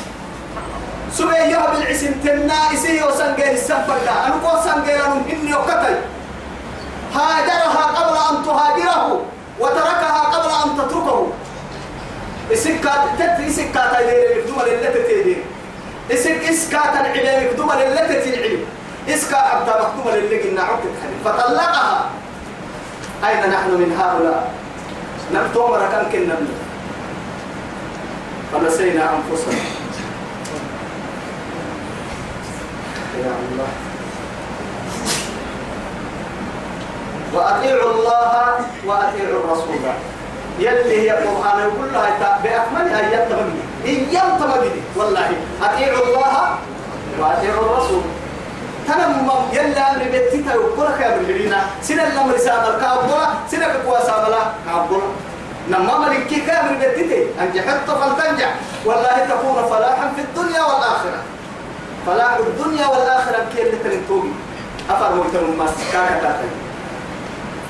سبي 1.13 1.35
يهب 1.35 1.75
العسن 1.75 2.23
تنا 2.25 2.73
إسي 2.75 3.03
وسنجير 3.05 3.51
السفر 3.51 3.97
أنا 4.27 4.35
قول 4.45 4.65
سنجير 4.65 5.07
أنهم 5.07 5.25
إني 5.33 5.55
وقتل 5.55 5.97
هاجرها 7.15 7.85
قبل 7.97 8.17
أن 8.31 8.45
تهاجره 8.45 9.21
وتركها 9.61 10.21
قبل 10.21 10.51
أن 10.71 10.77
تتركه. 10.79 11.27
إسكات 12.53 13.01
تت 13.19 13.41
إسكات 13.49 14.01
اللي 14.01 14.39
يكدوم 14.39 14.61
اللي 14.61 14.89
تتيدين 14.89 15.45
إسك 16.13 16.31
إسكات 16.31 16.95
العلم 16.95 17.47
يكدوم 17.47 17.71
اللي 17.71 17.99
تتيعلم 18.09 18.65
إسكا 19.09 19.37
عبد 19.37 19.69
مكتوم 19.69 20.15
اللي 20.15 20.43
قلنا 20.43 20.63
عبد 20.63 20.85
فطلقها 21.25 22.11
أين 23.29 23.51
نحن 23.51 23.71
من 23.71 23.97
هؤلاء؟ 24.01 24.51
نمتومر 25.35 25.79
كان 25.79 26.07
كنا 26.13 26.35
منه 26.41 26.66
فنسينا 28.57 29.05
أنفسنا. 29.17 29.55
يا 33.19 33.33
الله. 33.43 33.69
وأطيعوا 37.35 37.91
الله 37.91 38.55
وأطيعوا 38.87 39.41
الرسول. 39.45 39.77
يلي 40.59 41.01
هي 41.01 41.19
القرآن 41.19 41.59
يقول 41.61 41.93
لها 41.93 42.41
بأكملها 42.45 43.01
يتمجد 43.13 43.61
إن 43.87 43.99
يتمجد 44.17 44.75
والله. 44.97 45.31
أطيعوا 45.63 46.05
الله 46.07 46.59
وأطيعوا 47.21 47.65
الرسول. 47.65 48.03
تنم 48.89 49.31
يلا 49.53 49.91
أمر 49.91 50.05
بيتك 50.13 50.47
يقول 50.47 50.87
لك 50.87 51.01
يا 51.01 51.17
برجلينا 51.17 51.61
سنة 51.83 52.07
الأمر 52.07 52.39
سامر 52.39 52.79
كابولا 52.81 53.29
سنة 53.51 53.67
كقوى 53.67 53.99
ساملا 54.07 54.43
كابولا. 54.67 55.05
نما 55.71 55.99
ملكي 55.99 56.41
كامل 56.41 56.77
بيتتي 56.79 57.27
أنجحت 57.41 57.91
فلتنجح. 57.91 58.55
والله 58.85 59.27
تكون 59.31 59.59
فلاحا 59.71 60.13
في 60.17 60.23
الدنيا 60.23 60.63
والآخرة. 60.63 61.21
فلاح 62.07 62.37
الدنيا 62.37 62.87
والآخرة 62.87 63.47
كي 63.57 63.63
اللي 63.63 63.77
تنتوبي 63.85 64.33
أفر 64.91 65.15
موتن 65.15 65.57
ما 65.59 65.67
كاكا 65.93 66.39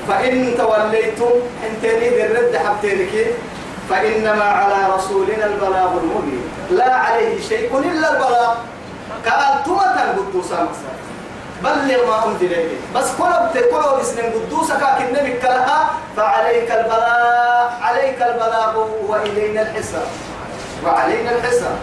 فإن 0.07 0.57
توليتم 0.57 1.33
انتني 1.67 2.09
بالرد 2.09 2.57
حبتينك. 2.65 3.13
فإنما 3.89 4.43
على 4.43 4.95
رسولنا 4.95 5.45
البلاغ 5.45 5.91
المبين. 6.03 6.43
لا 6.71 6.93
عليه 6.95 7.41
شيء 7.41 7.77
إلا 7.77 8.13
البلاغ. 8.13 8.55
قال 9.25 9.63
تمتا 9.63 10.15
قدوسا 10.17 10.63
مكسر 10.63 10.95
بلغ 11.63 12.07
ما 12.07 12.25
أنزل 12.25 12.53
إليك. 12.53 12.79
بس 12.95 13.07
كل 13.17 13.59
كل 13.71 13.83
بسنين 13.99 14.31
قدوسك 14.31 14.79
كأنك 14.79 15.39
كلها 15.41 15.89
فعليك 16.17 16.71
البلاغ 16.71 17.69
عليك 17.81 18.21
البلاغ 18.21 18.73
وإلينا 19.07 19.61
الحساب. 19.61 20.07
وعلينا 20.85 21.31
الحساب. 21.31 21.77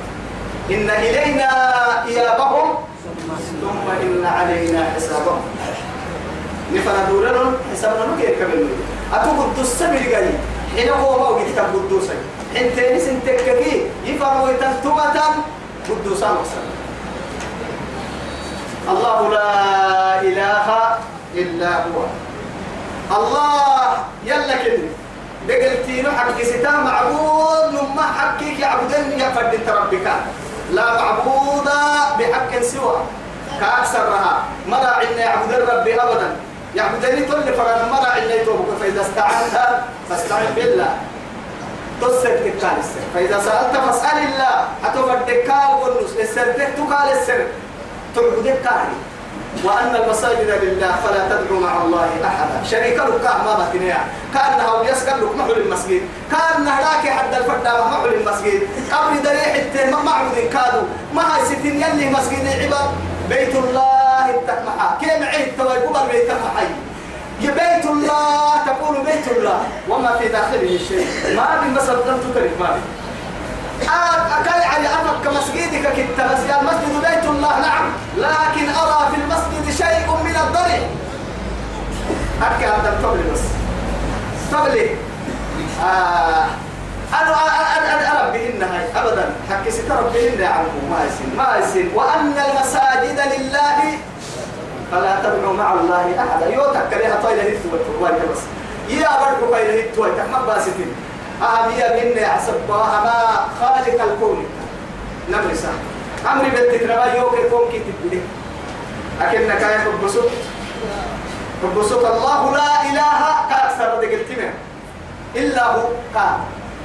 إن 0.71 0.91
إلينا 0.91 1.51
إيابهم 2.07 2.69
ثم 3.61 3.87
إن 4.03 4.27
علينا 4.27 4.91
حسابهم. 4.97 5.43
نفنا 6.73 7.05
دولنا 7.09 7.53
حسابنا 7.73 8.07
نكير 8.17 8.35
كمل. 8.39 8.69
أتو 9.13 9.31
قدوس 9.43 9.67
سبيل 9.67 10.11
جاي. 10.11 10.31
حين 10.77 10.89
هو 10.89 11.19
ما 11.19 11.29
وجد 11.29 11.53
كتاب 11.53 11.67
قدوسا 11.75 12.15
حين 12.55 12.77
تنس 12.77 13.09
انتككي 13.09 13.87
يفرموا 14.05 14.51
يتنتمة 14.51 15.21
قدوسا 15.91 16.29
مقصد 16.33 16.74
الله 18.89 19.19
لا 19.29 20.21
إله 20.21 20.69
إلا 21.35 21.73
هو. 21.89 21.99
الله 23.17 23.89
يلا 24.25 24.57
كده. 24.65 24.89
دقلتينو 25.49 26.11
حق 26.11 26.39
ستا 26.43 26.71
معبود 26.71 27.73
نما 27.75 28.07
حقك 28.19 28.61
يعبدن 28.61 29.21
يا 29.21 29.29
فرد 29.33 29.65
ربك. 29.69 30.07
لا 30.73 30.87
معبود 31.01 31.69
بحق 32.19 32.53
سوى. 32.61 32.97
كأكثرها 33.61 34.35
مرا 34.69 34.93
عنا 35.01 35.21
يعبد 35.21 35.53
الرب 35.53 35.87
أبدا. 35.89 36.29
يعبدني 36.75 37.21
تل 37.25 37.55
فرد 37.55 37.81
مرا 37.93 38.09
عنا 38.09 38.35
يتوبك. 38.35 38.69
فإذا 38.81 39.01
استعنت 39.01 39.57
فاستعن 40.09 40.47
بالله. 40.57 40.93
تسر 42.01 42.37
تكال 42.37 42.77
السر 42.85 43.05
فإذا 43.15 43.39
سألت 43.41 43.75
فاسأل 43.77 44.19
الله. 44.19 44.57
أتوبك 44.85 45.21
تكال 45.27 45.71
ونس 45.81 46.13
السر 46.21 46.53
تكال 46.53 47.09
السر. 47.13 47.41
تعبدك 48.15 48.59
كاري 48.65 48.99
وأن 49.65 49.97
المساجد 49.97 50.51
لله 50.63 50.93
فلا 51.05 51.23
تدعوا 51.29 51.61
مع 51.61 51.83
الله 51.83 52.09
أحدا. 52.25 52.59
شريك 52.71 52.97
لك 52.97 53.25
ما 53.47 53.53
بتنيا 53.61 53.99
كأنه 54.35 54.91
يسكن 54.91 55.17
لك 55.17 55.37
محل 55.37 55.51
المسجد. 55.51 56.03
كأنه 56.31 56.81
لك 56.81 57.05
حد 57.17 57.35
الفردة 57.35 57.85
محل 57.85 58.15
المسجد. 58.15 58.61
قبل 58.93 59.23
دريح 59.23 59.55
التهم 59.55 60.05
معبد 60.05 60.37
كادوا 60.53 60.87
ما 61.15 61.23
هاي 61.23 61.45
ستين 61.45 61.83
يلي 61.83 62.11
مسجد 62.11 62.45
العباد 62.55 62.91
بيت 63.29 63.55
الله 63.55 64.31
التكمحا 64.31 64.99
كيف 65.01 65.23
عيد 65.23 65.49
تويبوبا 65.59 66.03
بيت 66.13 66.31
محي 66.31 66.67
بيت 67.41 67.87
الله 67.87 68.53
تقول 68.67 68.97
بيت 69.07 69.27
الله. 69.37 69.59
وما 69.89 70.17
في 70.19 70.29
داخله 70.29 70.79
شيء. 70.89 71.07
ما 71.37 71.47
في 71.61 71.67
مسجد 71.77 72.09
لم 72.09 72.19
تترك 72.25 72.51
ما 72.61 72.67
في 72.67 72.81
أكل 73.83 74.63
على 74.63 74.89
أمك 74.89 75.25
كمسجدك 75.25 75.87
كنت 75.87 76.27
مسجد 76.33 76.51
المسجد 76.61 77.01
بيت 77.01 77.25
الله 77.25 77.61
نعم. 77.61 77.85
لكن 78.17 78.69
أرى 78.69 79.11
في 79.11 79.17
المسجد 79.17 79.77
شيء 79.77 80.07
من 80.25 80.37
الضرع. 80.37 80.79
أكل 82.43 82.65
هذا 82.65 82.89
الطبل 82.89 83.23
بس. 83.33 83.41
طبلي. 84.53 84.91
آه 85.83 86.47
أنا 87.13 87.35
أنا 87.79 88.33
هاي 88.63 88.85
أبدا. 88.97 89.35
حكي 89.51 89.71
ستربيهن 89.71 90.41
يا 90.41 90.49
عمو 90.49 90.67
ما 90.91 91.05
يسين 91.05 91.37
ما 91.37 91.57
يسين 91.59 91.91
وأن 91.95 92.35
المساجد 92.39 93.21
لله 93.39 93.99
فلا 94.93 95.17
تدعوا 95.23 95.53
مع 95.53 95.73
الله 95.73 96.15
أحدا. 96.19 96.55
يوتك 96.55 96.93
لها 96.93 97.23
طايلة 97.23 97.43
هتوة 97.43 98.11
بس. 98.33 98.41
يا 98.89 99.09
بركو 99.21 99.53
طايلة 99.53 99.91
هتوة 99.93 100.09
تحمد 100.19 100.47
باستين 100.47 100.95
أهمية 101.45 101.89
بإن 101.89 102.25
أحسبها 102.25 103.01
ما 103.05 103.19
خالق 103.61 104.03
الكون. 104.03 104.47
نمرسا 105.31 105.73
أمري 106.33 106.51
بالتكرما 106.51 107.05
يوك 107.05 107.35
الكون 107.35 107.71
كي 107.73 107.79
تبدي 107.79 108.21
أكنك 109.21 109.61
يا 109.61 109.79
حبسوت 109.79 110.31
حبسوت 111.63 112.05
الله 112.05 112.41
لا 112.57 112.83
إله 112.91 113.21
كأكثر. 113.51 113.89
دقلتنا 114.01 114.51
إلا 115.37 115.65
هو. 115.67 115.89
كا 116.15 116.39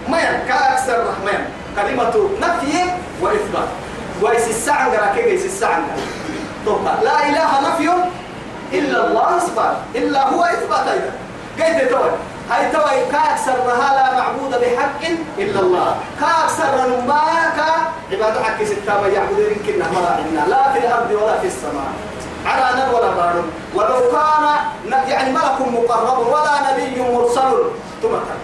ما 0.08 0.22
كأكثر 0.48 0.98
رحمن 1.10 1.40
كلمة 1.76 2.30
نفي 2.42 2.74
وإثبات. 3.22 3.70
ويس 4.22 4.48
السعن 4.48 4.92
راكي 4.92 5.20
يس 5.20 5.46
السعن 5.46 5.84
لا 7.04 7.18
إله 7.30 7.52
نفي 7.70 7.90
إلا 8.74 9.08
الله. 9.08 9.38
إثبات. 9.38 9.76
إلا 9.96 10.22
هو 10.30 10.44
إثبات 10.44 10.88
أيضا. 10.88 11.12
كيف 11.58 11.90
تقول 11.90 12.12
هاي 12.50 12.72
توي 12.72 13.06
كأكثر 13.12 13.58
لا 13.68 14.14
معبود 14.20 14.52
بحق 14.62 15.02
إلا 15.38 15.60
الله. 15.60 15.96
كأكثر 16.20 16.88
ما 17.08 17.22
كا 17.58 17.72
عبادة 18.12 18.44
حق 18.44 18.64
ستة 18.64 19.08
يعبد 19.08 19.40
يمكن 19.40 19.80
مرا 19.80 20.20
لا 20.48 20.74
في 20.74 20.80
الأرض 20.80 21.12
ولا 21.12 21.40
في 21.40 21.48
السماء. 21.48 21.92
على 22.46 22.82
نر 22.82 22.96
ولا 22.96 23.10
بار 23.10 23.44
ولو 23.76 24.12
كان 24.12 24.46
يعني 25.08 25.32
ملك 25.32 25.58
مقرب 25.62 26.28
ولا 26.28 26.54
نبي 26.72 27.02
مرسل. 27.02 27.64
تمتا 28.04 28.36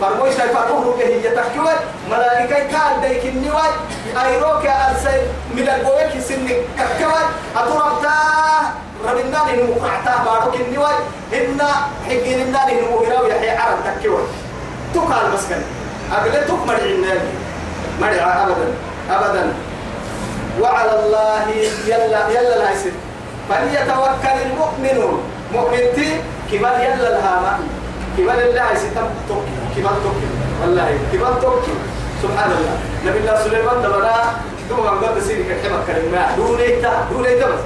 فرموش 0.00 0.34
فرموه 0.34 0.96
به 0.98 1.04
يتحكوا 1.04 1.70
ملائكة 2.10 2.54
كان 2.54 3.00
ديك 3.00 3.24
النواي 3.24 3.70
أيروك 4.24 4.66
أرسل 4.66 5.20
من 5.54 5.68
البويك 5.68 6.22
سن 6.28 6.48
ككوا 6.78 7.20
أتربتا 7.56 7.85
ربنا 9.36 9.52
لنو 9.52 9.74
قعتا 9.84 10.24
بارك 10.24 10.60
النواي 10.60 10.94
إن 11.32 11.60
حقين 12.06 12.40
النا 12.42 12.58
لنو 12.68 13.04
هراو 13.04 13.26
يحيى 13.26 13.50
عرب 13.50 13.78
تكوا 13.84 14.18
تقال 14.94 15.32
مسكن. 15.34 15.60
أقول 16.12 16.32
تك 16.32 16.66
مرعي 16.66 16.94
النادي 16.94 17.32
مرعي 18.00 18.20
أبدا. 18.20 18.68
أبدا. 19.10 19.52
وعلى 20.60 20.92
الله 21.00 21.44
يلا 21.86 22.28
يلا 22.30 22.58
لا 22.58 22.72
يصير. 22.72 22.92
فليتوكل 23.48 24.36
المؤمنون. 24.46 25.22
مؤمنتي 25.52 26.20
كبار 26.52 26.80
يلا 26.80 27.08
الهامة 27.18 27.58
كبار 28.18 28.38
الله 28.38 28.72
يستم 28.72 29.08
توكي 29.28 29.56
كبار 29.76 29.94
توكي 30.04 30.28
والله 30.62 30.98
كبار 31.12 31.34
توكي 31.42 31.74
سبحان 32.22 32.50
الله. 32.50 32.76
نبي 33.06 33.18
الله 33.18 33.36
سليمان 33.44 33.82
دبنا 33.82 34.14
دوما 34.68 34.90
قد 34.90 35.18
سيري 35.20 35.44
كحبك 35.44 35.86
كلمة. 35.86 36.36
دونيتا 36.36 36.92
دونيتا 37.10 37.46
بس. 37.46 37.62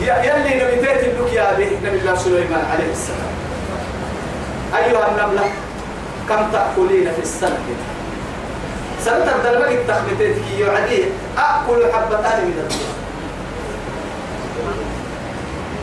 يلي 0.00 0.64
نبي 0.64 0.76
لك 0.80 1.32
يا 1.32 1.52
به 1.58 1.70
نبي 1.84 1.98
الله 2.00 2.14
سليمان 2.14 2.64
عليه 2.72 2.92
السلام. 2.92 3.32
أيها 4.76 5.08
النملة 5.10 5.44
كم 6.28 6.50
تأكلين 6.52 7.12
في 7.12 7.22
السنة 7.22 7.58
سنة 9.04 9.28
الدربك 9.36 9.72
التخبيتين 9.72 10.34
كي 10.34 10.60
يعدي 10.60 11.04
أكل 11.38 11.92
حبتان 11.92 12.44
من 12.44 12.56
الدنيا 12.58 12.92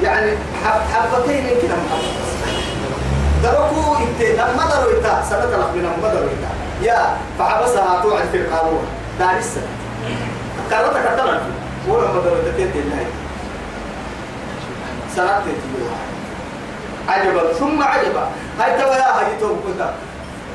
يعني 0.04 0.32
حب 0.63 0.82
حبتين 0.93 1.43
كده 1.47 1.76
محبت 1.76 2.17
دركوا 3.43 3.97
إنت 3.97 4.21
لما 4.21 4.63
دروا 4.71 4.91
إنت 4.97 5.08
سنة 5.30 5.45
لقبنا 5.45 5.89
ما 6.02 6.08
دروا 6.13 6.30
إنت. 6.30 6.45
يا 6.84 7.17
فحبسها 7.39 8.02
توعد 8.04 8.28
في 8.32 8.38
القانون. 8.38 8.86
دار 9.19 9.38
السنة 9.38 9.73
قررت 10.71 10.93
كتبت 10.93 11.41
ولا 11.88 12.08
ما 12.08 12.19
دروا 12.21 12.52
تدي 12.58 12.80
الله 12.80 13.06
سنة 15.15 15.41
تدي 15.45 15.84
عجبا 17.10 17.54
ثم 17.54 17.84
عجبا. 17.84 18.28
هاي 18.60 18.82
توا 18.82 18.95
يا 18.95 19.19
هاي 19.19 19.26
توب 19.39 19.60
كنت. 19.67 19.89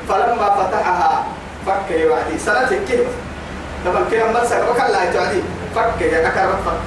فلما 0.09 0.49
فتحها 0.49 1.23
فك 1.65 1.91
يوعدي 1.91 2.39
سنة 2.39 2.69
كيف؟ 2.87 3.07
طبعا 3.85 4.03
كيف 4.11 4.23
مرسك 4.23 4.63
وكلا 4.69 5.03
يتوعدي 5.03 5.41
فك 5.75 6.01
يا 6.01 6.27
أكرت 6.27 6.59
فك. 6.65 6.81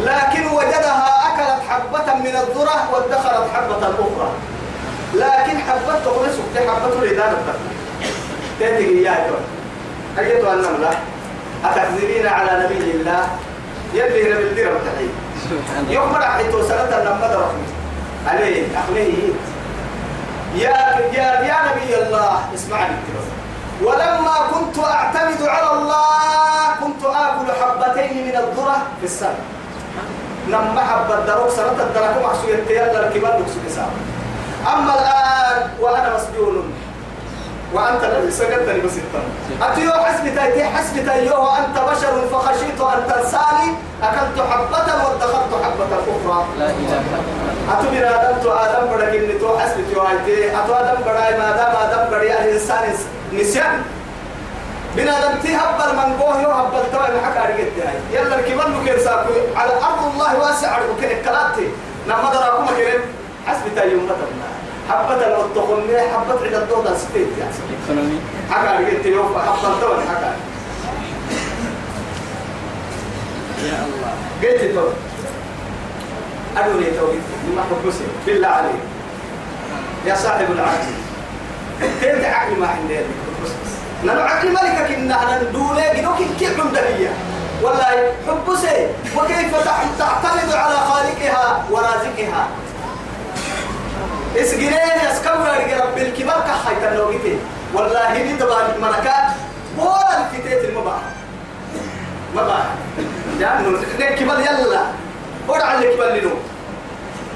لكن 0.00 0.46
وجدها 0.46 1.08
أكلت 1.28 1.62
حبة 1.70 2.14
من 2.14 2.36
الذرة 2.36 2.90
وادخرت 2.92 3.50
حبة 3.54 3.88
أخرى. 3.88 4.30
لكن 5.14 5.58
حبة 5.58 5.98
تقول 6.04 6.26
سكت 6.30 6.68
حبة 6.68 7.02
الإدانة 7.02 7.36
تدري 8.60 9.02
يا 9.02 9.26
أيتها 10.18 10.54
النملة؟ 10.54 10.90
أتكذبين 11.64 12.26
على 12.26 12.64
نبي 12.64 12.90
الله؟ 12.90 13.26
يلي 13.94 14.34
نبي 14.34 14.42
الدير 14.42 14.70
بتحيي 14.74 15.08
يوم 15.88 16.12
مرة 16.12 16.24
حيث 16.24 16.54
سنة 16.68 16.98
لما 16.98 17.48
عليه 18.26 18.66
أخليه 18.78 19.32
يا 20.54 20.76
يا 21.12 21.40
يا 21.40 21.56
نبي 21.68 21.96
الله 22.02 22.54
اسمعني 22.54 22.94
ولما 23.82 24.34
كنت 24.54 24.84
أعتمد 24.84 25.42
على 25.42 25.70
الله 25.72 26.74
كنت 26.80 27.04
آكل 27.04 27.52
حبتين 27.60 28.26
من 28.26 28.36
الذرة 28.36 28.76
في 29.00 29.04
السنة. 29.04 29.38
نما 30.48 30.80
حب 30.80 31.12
الدروك 31.12 31.48
سنة 31.48 31.78
الدرك 31.80 32.24
محسوية 32.24 32.64
يلا 32.70 33.08
الكبار 33.08 33.40
نكسو 33.40 33.80
أما 34.66 34.94
الآن 34.94 35.70
وأنا 35.80 36.16
مسجون. 36.16 36.72
وأنت 37.74 38.04
الذي 38.04 38.30
سجدتني 38.30 38.80
بس 38.80 38.92
أتيو 39.62 39.92
حسبي 39.92 40.30
تايتي 40.30 40.64
حسبي 40.64 41.00
تايو 41.00 41.46
أنت 41.46 41.76
بشر 41.78 42.28
فخشيت 42.32 42.80
أن 42.80 43.00
تنساني 43.08 43.68
أكلت 44.02 44.38
حبة 44.50 44.88
وادخرت 45.04 45.52
حبة 45.64 45.92
أخرى. 45.98 46.44
لا 46.58 46.66
إله 46.66 47.00
إلا 47.00 47.18
أتو 47.72 47.86
بنا 47.90 48.08
آدم 48.16 48.38
تو 48.42 48.50
آدم 48.52 48.84
بڑا 48.90 49.06
كني 49.10 49.38
تو 49.38 49.58
حسبي 49.58 49.82
تو 49.94 50.00
هايتي 50.00 50.56
أتو 50.58 50.72
آدم 50.72 51.02
بڑا 51.06 51.30
ما 51.38 51.48
دام 51.56 51.76
آدم 51.76 52.10
بڑا 52.10 52.22
الإنسان 52.22 52.94
نسيان. 53.32 53.82
بنا 54.96 55.18
آدم 55.18 55.40
تي 55.42 55.56
هبل 55.56 55.96
من 55.96 56.16
قوه 56.20 56.42
يو 56.42 56.50
هبل 56.50 56.84
توا 56.92 57.06
محك 57.16 57.36
أرجت 57.36 57.72
هاي. 57.86 57.98
يلا 58.12 58.34
الكبر 58.38 58.68
نكير 58.68 58.98
ساكو. 58.98 59.32
على 59.56 59.72
أرض 59.72 60.02
الله 60.14 60.38
واسع 60.38 60.78
وكن 60.78 61.08
كلاتي 61.24 61.68
نما 62.08 62.30
دراكم 62.32 62.66
كريم 62.66 63.00
حسبي 63.46 63.70
تايو 63.76 64.00
متبنا 64.00 64.45
حبة 64.90 65.28
لو 65.28 65.42
تقولني 65.54 65.98
حبة 66.00 66.34
عند 66.44 66.68
يا 67.38 67.48
سيدي 67.52 67.74
إيكونومي 67.82 68.20
حكى 68.50 68.84
رجعت 68.84 69.06
يوم 69.06 69.38
حبة 69.46 69.80
توا 69.80 70.00
حكى. 70.00 70.32
يا 73.66 73.84
الله. 73.86 74.12
قلت 74.42 74.74
تو 74.74 74.88
أدوني 76.56 76.90
توقيت 76.90 77.22
ما 77.56 77.62
حبسي 77.62 78.04
بالله 78.26 78.48
عليك. 78.48 78.80
يا 80.06 80.14
صاحب 80.14 80.50
العقل. 80.50 80.86
كيف 82.00 82.24
عقلي 82.24 82.54
ما 82.54 82.68
عندي. 82.68 82.98
نلو 84.04 84.20
عقل 84.22 84.48
ملكك. 84.52 84.90
إنها 84.96 85.42
ندولي 85.42 85.90
جنوك 85.96 86.16
كيف 86.38 86.60
عمدهية 86.60 87.10
والله 87.62 88.12
حبسي 88.28 88.86
وكيف 89.16 89.64
تع- 89.64 89.82
تعتمد 89.98 90.52
على 90.52 90.76
خالقها 90.76 91.64
ورازقها؟ 91.70 92.48
اسجنين 94.36 94.72
يسكبر 95.10 95.48
رب 95.82 95.98
الكبار 95.98 96.40
كحيت 96.48 96.82
اللوجتين 96.92 97.38
والله 97.74 98.00
هني 98.12 98.32
دبا 98.32 98.76
الملكات 98.76 99.28
ولا 99.78 100.18
الكتات 100.20 100.64
المباح۔ 100.64 101.00
مباح۔ 102.34 102.66
لأنه 103.40 103.80
نكبل 104.00 104.40
يلا 104.40 104.82
ورع 105.48 105.74
اللي 105.74 105.96
كبل 105.96 106.18
لنو 106.18 106.30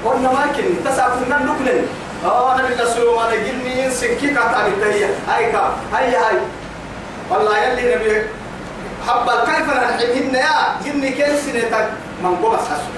قلنا 0.05 0.31
ما 0.31 0.45
يمكن 0.45 0.83
تسعفنا 0.85 1.37
نكلن 1.37 1.85
آه 2.25 2.55
أنا 2.55 2.63
بالله 2.63 2.85
سليمان 2.85 3.31
جني 3.45 3.91
سنكي 3.91 4.27
كاتا 4.27 4.59
بالتهية 4.65 5.09
هاي 5.29 5.51
كا 5.51 5.73
هاي 5.93 6.15
هاي 6.15 6.37
والله 7.29 7.57
يلي 7.57 7.95
نبي 7.95 8.25
حبا 9.07 9.45
كيف 9.45 9.67
نحبهن 9.69 10.35
يا 10.35 10.75
جني 10.85 11.09
كيف 11.11 11.39
سنتك 11.45 11.89
من 12.23 12.35
قوم 12.35 12.57
حسو 12.57 12.91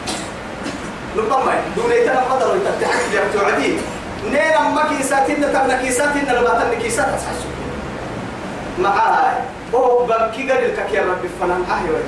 ربما 1.18 1.54
دون 1.76 1.92
يتنا 1.92 2.22
قدر 2.22 2.56
يتتحك 2.56 3.14
يا 3.14 3.22
بتوعدي 3.30 3.78
نين 4.32 4.54
أما 4.54 4.84
كيساتين 4.90 5.42
تبنا 5.42 5.82
كيساتين 5.82 6.26
لباتن 6.26 6.82
كيسات 6.82 7.06
حسو 7.06 7.50
معاي. 8.80 9.36
هو 9.76 10.06
بمكي 10.06 10.52
قد 10.52 10.64
الكك 10.64 10.94
يا 10.94 11.02
ربي 11.02 11.30
فنان 11.42 11.64
أهي 11.72 11.90
ولا 11.90 12.04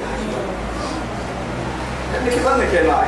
يعني 2.13 2.29
كيف 2.29 2.47
أنك 2.47 2.73
يا 2.73 2.83
معي 2.87 3.07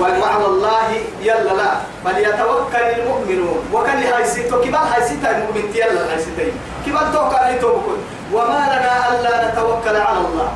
وعلى 0.00 0.46
الله 0.46 0.88
يلا 1.22 1.52
لا 1.60 1.70
فليتوكل 2.04 2.84
المؤمنون. 2.98 3.60
وكان 3.72 4.02
هاي 4.02 4.24
ستو 4.24 4.60
كبال 4.60 4.74
هاي 4.74 5.02
ستا 5.02 5.30
المؤمن 5.36 5.70
يلا 5.74 6.12
هاي 6.12 6.18
ستين 6.18 6.52
كبال 6.86 7.12
توكل 7.12 7.56
لتوكل 7.56 7.98
وما 8.32 8.60
لنا 8.72 8.94
ألا 9.10 9.52
نتوكل 9.52 9.96
على 9.96 10.18
الله. 10.18 10.48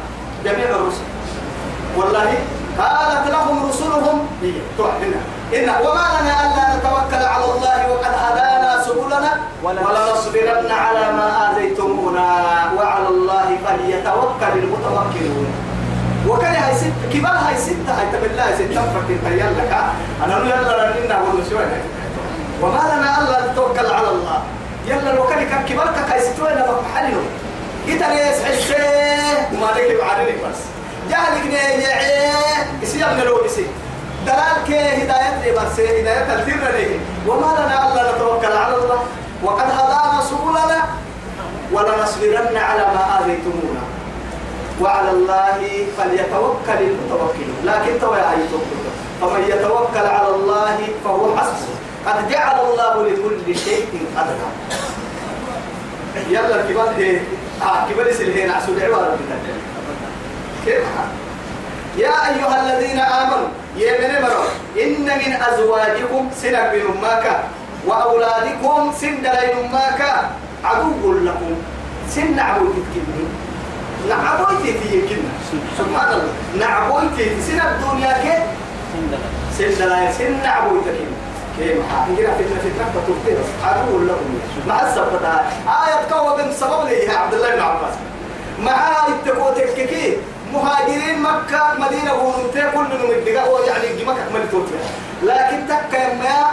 جميع 0.44 0.68
الرسل. 0.70 1.06
والله 1.96 2.34
قالت 2.78 3.30
لهم 3.30 3.68
رسلهم 3.68 4.26
إن 5.54 5.68
وما 5.68 6.06
لنا 6.16 6.34
ألا 6.44 6.76
نتوكل 6.76 7.24
على 7.24 7.44
الله 7.44 7.78
وقد 7.92 8.14
هدانا 8.24 8.82
سبلنا 8.86 9.32
ولنصبرن 9.62 10.70
على 10.70 11.12
ما 11.12 11.50
آذيتمونا 11.50 12.28
وعلى 12.76 13.08
الله 13.08 13.58
فليتوكل 13.64 14.52
المتوكلون. 14.62 15.52
وكان 16.28 16.54
هاي 16.54 16.74
ست 16.74 17.00
كبار 17.12 17.36
هاي 17.46 17.56
ستة 17.56 17.92
هاي 17.98 18.06
هاي 18.40 18.54
ستة 18.54 18.82
فرق 18.94 19.08
تيال 19.24 19.52
لك 19.58 19.72
أنا 20.24 20.34
نقول 20.34 20.46
يلا 20.46 21.04
لنا 21.06 21.20
والمسوين 21.20 21.68
وما 22.62 22.82
لنا 22.92 23.08
ألا 23.20 23.52
نتوكل 23.52 23.86
على 23.86 24.08
الله. 24.08 24.42
يلا 24.86 25.10
لو 25.16 25.24
كان 25.26 25.64
كبار 25.68 25.88
كاي 26.08 26.20
ستوين 26.20 26.58
ما 26.58 26.80
محلهم 26.82 27.26
قلت 27.86 28.02
لي 28.02 28.50
الشيء 28.54 29.48
وما 29.52 29.66
لك 29.66 29.96
بعدني 30.00 30.32
بس 30.42 30.60
جهلك 31.12 31.44
نيجي 31.46 31.88
يسيب 32.82 33.12
نلو 33.18 33.44
يسي 33.44 33.66
دلال 34.26 34.56
كي 34.66 34.78
هداية 34.78 35.34
لي 35.42 35.50
بس 35.52 35.80
هداية 35.80 36.34
التير 36.34 36.62
لي. 36.76 37.00
وما 37.26 37.50
لنا 37.58 37.76
ألا 37.92 38.02
نتوكل 38.16 38.52
على 38.52 38.74
الله. 38.76 39.00
وقد 39.42 39.68
هدانا 39.78 40.22
سبلنا 40.30 40.80
ولنصبرن 41.72 42.56
على 42.56 42.84
ما 42.94 43.02
آذيتمونا 43.18 43.84
وعلى 44.80 45.10
الله 45.10 45.86
فليتوكل 45.98 46.78
المتوكلون 46.80 47.58
لكن 47.64 48.00
تو 48.00 48.14
يا 48.14 48.32
فمن 49.20 49.42
يتوكل 49.48 50.06
على 50.06 50.28
الله 50.28 50.78
فهو 51.04 51.36
حسبه. 51.36 51.74
قد 52.06 52.28
جعل 52.30 52.60
الله 52.60 52.94
لكل 53.08 53.58
شيء 53.58 54.06
قدرا. 54.16 54.48
يلا 56.30 56.60
الكبار 56.60 56.94
هي 56.96 57.20
آه 57.62 57.90
كبار 57.90 58.12
سلهين 58.12 58.50
عسول 58.50 58.82
عوار 58.82 59.16
كيف 60.64 60.84
يا 61.98 62.14
أيها 62.28 62.56
الذين 62.62 63.00
آمنوا 63.00 63.48
يا 63.76 63.92
من 64.00 64.22
مروا 64.22 64.44
إن 64.82 65.04
من 65.04 65.32
أزواجكم 65.48 66.30
سنة 66.42 66.72
من 66.72 66.82
أمك 66.92 67.26
وأولادكم 67.86 68.92
سن 69.00 69.22
دلين 69.22 69.56
أمك. 69.58 70.02
عدو 70.64 71.12
لكم. 71.12 71.54
سن 72.08 72.38
عبود 72.38 72.76
كنين 72.94 73.28
نعبويتي 74.08 74.72
في 74.78 75.00
كنا 75.08 75.32
سبحان 75.78 76.12
الله. 76.12 76.32
نعبويتي 76.58 77.24
في 77.34 77.42
سنة 77.42 77.70
الدنيا 77.70 78.12
كي 78.22 78.36
سن 79.58 79.70
دلين 79.78 80.12
سن 80.12 80.34
كنا 80.44 80.94
كيف؟ 81.58 81.78
حاجة 81.92 82.30
فتنة 82.38 82.58
فتنة 82.64 82.86
فتوتي 82.94 83.36
عدو 83.64 83.98
لكم. 84.04 84.40
مع 84.68 84.82
السبب. 84.82 85.24
آية 85.66 86.14
قوة 86.14 86.36
من 86.36 86.52
سبب 86.52 86.86
لي 86.88 87.08
عبد 87.16 87.34
الله 87.34 87.54
بن 87.54 87.60
عباس. 87.60 87.94
مع 88.58 89.06
التقوتك 89.08 89.74
كي 89.74 90.16
مهاجرين 90.52 91.22
مكة 91.22 91.62
مدينة 91.78 92.14
ورمتي 92.14 92.60
كل 92.74 92.84
من 93.08 93.10
الدقاء 93.18 93.66
يعني 93.68 94.04
مكة 94.04 94.22
أكمل 94.22 94.50
توتي 94.50 94.74
لكن 95.22 95.66
تكا 95.68 96.14
ما 96.14 96.50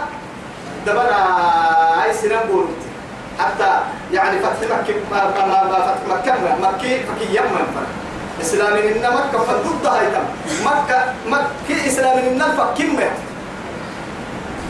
دبنا 0.86 1.18
هاي 2.02 2.12
سنة 2.12 2.40
ورمتي 2.50 2.88
حتى 3.38 3.80
يعني 4.12 4.38
فتح 4.38 4.60
مكة 4.78 4.94
ما 5.10 5.46
ما 5.46 5.64
ما 5.64 5.78
فتح 5.86 6.00
مكة 6.08 6.56
مكة 6.62 7.02
فكي 7.06 7.36
يمن 7.36 7.66
إسلام 8.40 8.72
إن 8.76 9.00
مكة 9.14 9.38
فضد 9.38 9.86
هاي 9.86 10.06
تم. 10.06 10.24
مكة 10.64 11.14
مكة 11.28 11.86
إسلام 11.86 12.18
إن 12.18 12.42
الفكيم 12.42 13.00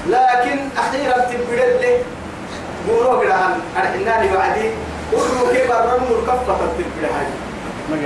لكن 0.07 0.59
أخيرا 0.79 1.19
تبرد 1.19 1.79
لي. 1.81 1.97
قولوا 2.89 3.21
قرهن 3.21 3.61
أرحناني 3.77 4.37
وعدي 4.37 4.71
قولوا 5.13 5.53
كيف 5.53 5.71
الرمل 5.71 6.07
الكفة 6.19 6.57
تبرد 6.57 7.05
هاي. 7.05 7.27
ما 7.91 7.97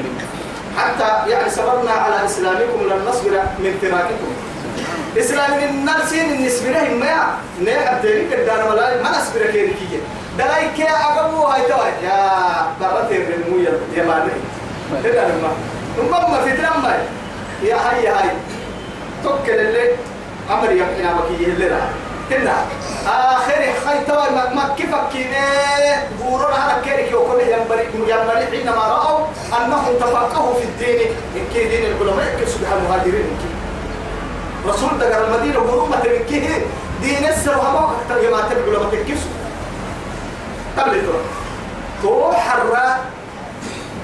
حتى 0.79 1.31
يعني 1.31 1.51
صبرنا 1.51 1.91
على 1.91 2.25
إسلامكم 2.25 2.81
لن 2.91 3.05
نصبر 3.09 3.31
من 3.59 3.79
فراقكم. 3.83 4.33
إسلام 5.19 5.53
النرسين 5.71 6.33
النسبرة 6.33 6.83
ما 7.01 7.37
نعم 7.65 8.03
تريك 8.03 8.33
الدار 8.33 8.69
ولا 8.71 9.03
ما 9.03 9.11
نصبر 9.11 9.41
كيركية 9.41 10.01
دلاي 10.39 10.69
كي 10.77 10.83
أقبو 10.91 11.45
هاي 11.45 11.63
توا 11.63 11.87
يا 12.05 12.31
برات 12.81 13.13
الرموية 13.13 13.69
يا 13.97 14.03
ماني 14.05 14.33
هذا 15.05 15.29
لما 15.29 15.51
نمم 15.99 16.45
في 16.45 16.51
ترمى 16.57 16.95
يا 17.63 17.77
هاي 17.77 18.07
هاي. 18.09 18.31
توكل 19.25 19.51
اللي 19.53 19.91
أمر 20.51 20.71
يا 20.73 21.13
بكي 21.13 21.45
اللي 21.45 21.67
راه 21.69 21.89
هنا 22.31 22.57
آخر 23.07 23.61
خي 23.87 24.05
توا 24.07 24.31
ما 24.31 24.75
كيف 24.77 24.95
كينه 25.13 26.09
بورون 26.21 26.53
على 26.53 26.83
كيرك 26.85 27.13
وكل 27.15 27.41
ينبري 27.41 27.85
ينبري 27.95 28.47
حينما 28.51 28.85
رأوا 28.95 29.27
أنهم 29.59 29.95
تفقهوا 30.01 30.55
في 30.55 30.65
الدين. 30.65 31.11
إن 31.37 31.45
كي 31.55 31.69
دين 31.69 31.85
العلماء 31.85 32.37
كيف 32.39 32.49
سبحان 32.49 32.79
المهاجرين. 32.79 33.27
إن 33.31 33.37
كي 33.41 33.51
رسول 34.69 34.99
دقر 34.99 35.25
المدينة 35.27 35.61
بورون 35.61 35.91
ما 35.91 35.97
تبكيه 35.97 36.49
دين 37.03 37.25
السر 37.25 37.59
وهم 37.59 37.95
أكثر 37.95 38.17
تبقى 38.51 38.71
لما 38.71 38.91
تكسو 38.91 39.29
قبل 40.79 40.91
ترى 40.91 41.21
تو 42.03 42.33
حرة. 42.33 42.99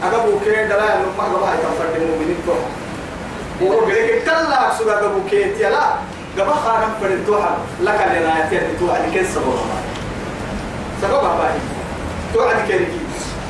أقبو 0.02 0.40
كي 0.44 0.50
دلا 0.50 0.96
نما 0.96 1.22
أقبو 1.24 1.44
هاي 1.44 1.56
تفرد 1.56 2.02
المؤمنين 2.02 2.36
تو 2.46 2.52
وقلت 3.64 4.24
كلا 4.24 4.60
سوى 4.78 4.92
أقبو 4.92 5.20
كي 5.30 5.44
تيلا 5.54 5.84
قبا 6.38 6.54
خارم 6.54 6.90
فرد 7.00 7.24
توحى 7.26 7.50
لك 7.80 8.00
لنا 8.14 8.46
يتير 8.46 8.62
توحى 8.80 8.98
لكي 9.06 9.24
سبب 9.24 9.54
سبب 11.02 11.22
باهي. 11.22 11.60
توحى 12.34 12.54
لكي 12.54 12.86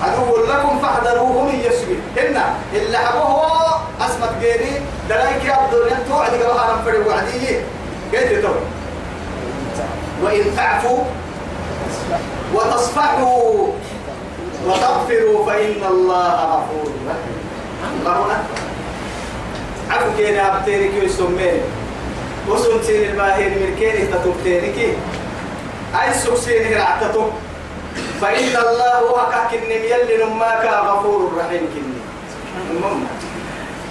عدو 0.02 0.44
لكم 0.44 0.78
فاحذروهم 0.78 1.48
يسوي. 1.48 1.96
إن 2.18 2.42
اللي 2.74 2.98
حبوه 2.98 3.80
أسمت 4.00 4.32
غيري 4.40 4.80
دلايك 5.08 5.44
يا 5.44 5.52
عبد 5.52 5.74
الله 5.74 5.98
توعد 6.08 6.30
قبا 6.30 6.54
خارم 6.54 6.82
فرد 6.84 7.06
وعديه 7.06 7.64
قلت 8.12 8.42
تو 8.42 8.54
وإن 10.22 10.56
تعفوا 10.56 11.04
وتصفحوا 12.54 13.68
وتغفروا 14.66 15.46
فإن 15.46 15.84
الله 15.88 16.34
غفور 16.34 16.92
رحيم. 17.08 17.40
الله 18.00 18.12
أكبر 18.16 18.36
عفو 19.90 20.16
كينا 20.16 20.56
أبتيرك 20.56 20.94
يسمين 21.04 21.60
وسن 22.48 22.82
سين 22.82 23.10
الباهين 23.10 23.50
من 23.50 23.76
كين 23.78 24.10
تتبتينك 24.10 24.78
أي 26.02 26.14
سكسين 26.14 26.76
رعتتو 26.76 27.24
فإن 28.20 28.56
الله 28.56 28.94
هو 28.98 29.30
كاكن 29.30 29.70
يلي 29.70 30.24
نماك 30.24 30.64
غفور 30.64 31.32
رحيم 31.38 31.68
كني. 31.74 32.00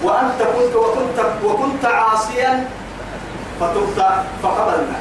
وأنت 0.04 0.40
كنت 0.42 0.76
وكنت 0.76 1.18
وكنت 1.44 1.86
عاصيا 1.86 2.70
فتبت 3.60 4.00
فقبلنا. 4.44 5.00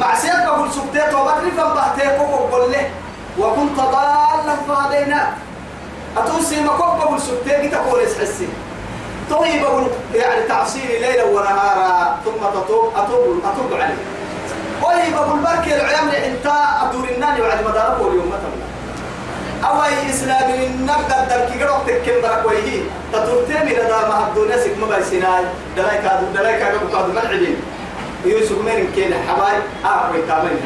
معصيتك 0.00 0.46
قل 0.48 0.72
سبتيت 0.72 1.14
وبدري 1.14 1.50
فانبهتيك 1.50 2.20
وقل 2.20 2.72
له 2.72 2.90
وكنت 3.38 3.76
ضالا 3.76 4.56
فهديناك. 4.68 5.32
أتوسي 6.16 6.60
ما 6.60 6.72
كوب 6.72 7.00
قل 7.00 7.20
سبتيك 7.20 7.72
تقول 7.72 8.00
إسحسي. 8.00 8.48
طيب 9.30 9.62
يعني 10.14 10.48
تعصيل 10.48 11.00
ليلا 11.00 11.24
ونهارا 11.24 12.16
ثم 12.24 12.44
تطوب 12.54 12.92
أتوب 12.96 13.40
أتوب 13.44 13.80
عليه. 13.80 13.94
طيب 14.82 15.16
أبو 15.16 15.34
البركة 15.34 15.76
العيام 15.76 16.08
أنت 16.08 16.46
أدور 16.82 17.08
الناني 17.08 17.40
وعد 17.40 17.64
ضربه 17.64 18.08
اليوم 18.10 18.26
مثلا 18.28 18.64
أو 19.70 19.84
أي 19.84 20.10
إسلام 20.10 20.50
النقد 20.50 21.12
الدرك 21.12 21.62
قرأت 21.62 21.90
كم 22.06 22.22
برك 22.22 22.42
ويهي. 22.46 22.80
تدورتين 23.12 23.56
إلى 23.62 23.88
دار 23.88 24.08
مهد 24.08 24.48
ناسك 24.48 24.72
مباي 24.82 25.02
سناي 25.04 25.44
دلايك 25.76 26.00
هذا 26.00 26.28
دلايك 26.34 26.62
هذا 26.62 26.78
قد 26.98 27.10
ملعبين 27.10 27.56
يوسف 28.24 28.58
مين 28.64 28.90
كين 28.94 29.14
حباي؟ 29.28 29.56
آه، 29.84 29.88
أعرف 29.88 30.14
ويتابعين 30.14 30.58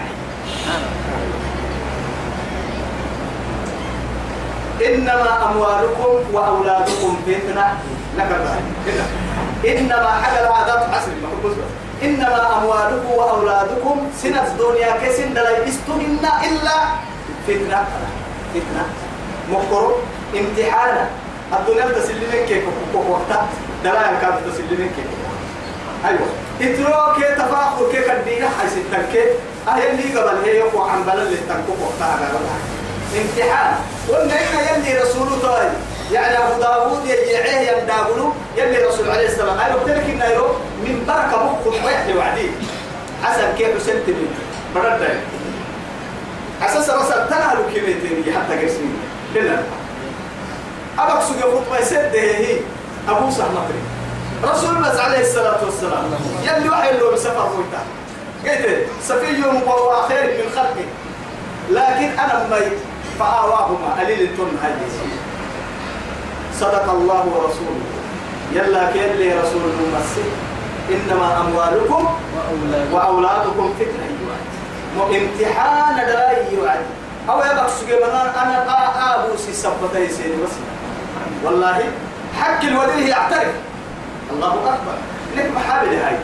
إنما 4.86 5.50
أموالكم 5.50 6.34
وأولادكم 6.34 7.16
فتنة. 7.26 7.78
إنما 9.66 10.10
حاجة 10.22 10.40
العادات 10.46 10.82
حسن. 10.94 11.12
إنما 12.02 12.58
أموالكم 12.58 13.10
وأولادكم 13.10 13.96
سنة 14.22 14.46
الدنيا 14.46 14.90
كسن 15.02 15.34
لا 15.34 15.66
يستهن 15.66 16.24
إلا 16.48 16.76
فتنة. 17.46 17.84
فتنة. 18.54 18.84
مقر 19.52 19.94
امتحانا 20.38 21.06
الدنيا 21.52 21.86
تسلمك 21.86 22.44
كيف؟ 22.48 22.64
وقتها 22.94 23.46
دلائل 23.84 24.20
كانت 24.20 24.38
تسلمك 24.46 24.90
كيف؟ 24.96 25.10
أيوة. 26.04 26.28
اتروك 26.60 27.24
تفاخر 27.38 27.92
كيف 27.92 28.10
الدين 28.10 28.44
حيث 28.60 28.76
التنكي. 28.76 29.24
أهل 29.68 29.82
اللي 29.82 30.20
قبل 30.20 30.44
هي 30.44 30.56
يقوى 30.56 30.90
عن 30.90 31.02
بلد 31.02 31.26
اللي 31.26 31.36
تنكو 31.36 31.72
وقتها 31.82 32.18
امتحان. 33.16 33.74
قلنا 34.08 34.34
إن 34.34 34.84
يلي 34.84 35.00
رسوله 35.00 35.38
طيب 35.42 35.72
يعني 36.12 36.38
أبو 36.38 36.60
داوود 36.60 37.04
يجيعيه 37.04 37.70
ينداغلو 37.70 38.32
يلي 38.56 38.78
رسول 38.84 39.10
عليه 39.10 39.26
السلام 39.26 39.58
أنا 39.58 39.74
قلت 39.74 39.88
لك 39.88 40.04
إنه 40.10 40.42
من 40.84 41.04
بركة 41.08 41.44
مخ 41.44 41.84
ويحلي 41.84 42.18
وعدي. 42.18 42.50
حسن 43.22 43.54
كيف 43.58 43.82
سنتمي؟ 43.82 44.26
برد 44.74 45.08
أساس 46.62 46.90
رسل 46.90 47.28
تنهلو 47.28 47.62
كلمتين 47.74 48.34
حتى 48.34 48.66
قسمي 48.66 48.90
كنا 49.34 49.62
أبك 50.98 51.22
سوق 51.22 51.40
خطبة 51.40 51.78
يسد 51.78 52.16
هي 52.16 52.56
أبو 53.08 53.30
سهمتري 53.30 53.82
رسول 54.44 54.76
الله 54.76 55.00
عليه 55.00 55.20
الصلاة 55.20 55.64
والسلام 55.64 56.04
يلي 56.42 56.68
وحي 56.68 56.92
له 56.92 57.12
بسفر 57.12 57.50
ويتا 57.56 57.82
قلت 58.44 58.86
سفي 59.02 59.42
وهو 59.66 60.08
خير 60.08 60.24
من 60.24 60.50
خلقه. 60.56 60.86
لكن 61.70 62.18
أنا 62.18 62.46
ميت 62.50 62.78
فآواهما 63.18 64.00
قليل 64.00 64.20
التن 64.20 64.56
هاي. 64.62 64.72
صدق 66.60 66.90
الله 66.90 67.24
ورسوله. 67.34 67.86
يلا 68.52 68.92
كيلي 68.92 69.38
رسول 69.38 69.62
المسيح 69.62 70.30
إنما 70.90 71.40
أموالكم 71.40 72.08
وأولاد 72.34 72.92
وأولادكم 72.92 73.74
فتنة. 73.78 74.08
امتحان 74.98 75.96
دلائي 76.06 76.56
يوعد. 76.56 76.80
أو 77.28 77.38
يبقى 77.38 77.68
سجل 77.70 78.02
أنا 78.02 79.14
أبو 79.14 79.36
سي 79.36 79.52
سبتا 79.52 79.98
يسيني 79.98 80.36
بس. 80.42 80.54
والله 81.44 81.78
حق 82.40 82.62
الولي 82.64 83.08
يعترف 83.08 83.54
الله 84.32 84.52
أكبر. 84.52 84.96
لك 85.36 85.50
محابل 85.56 85.94
هاي. 85.94 86.16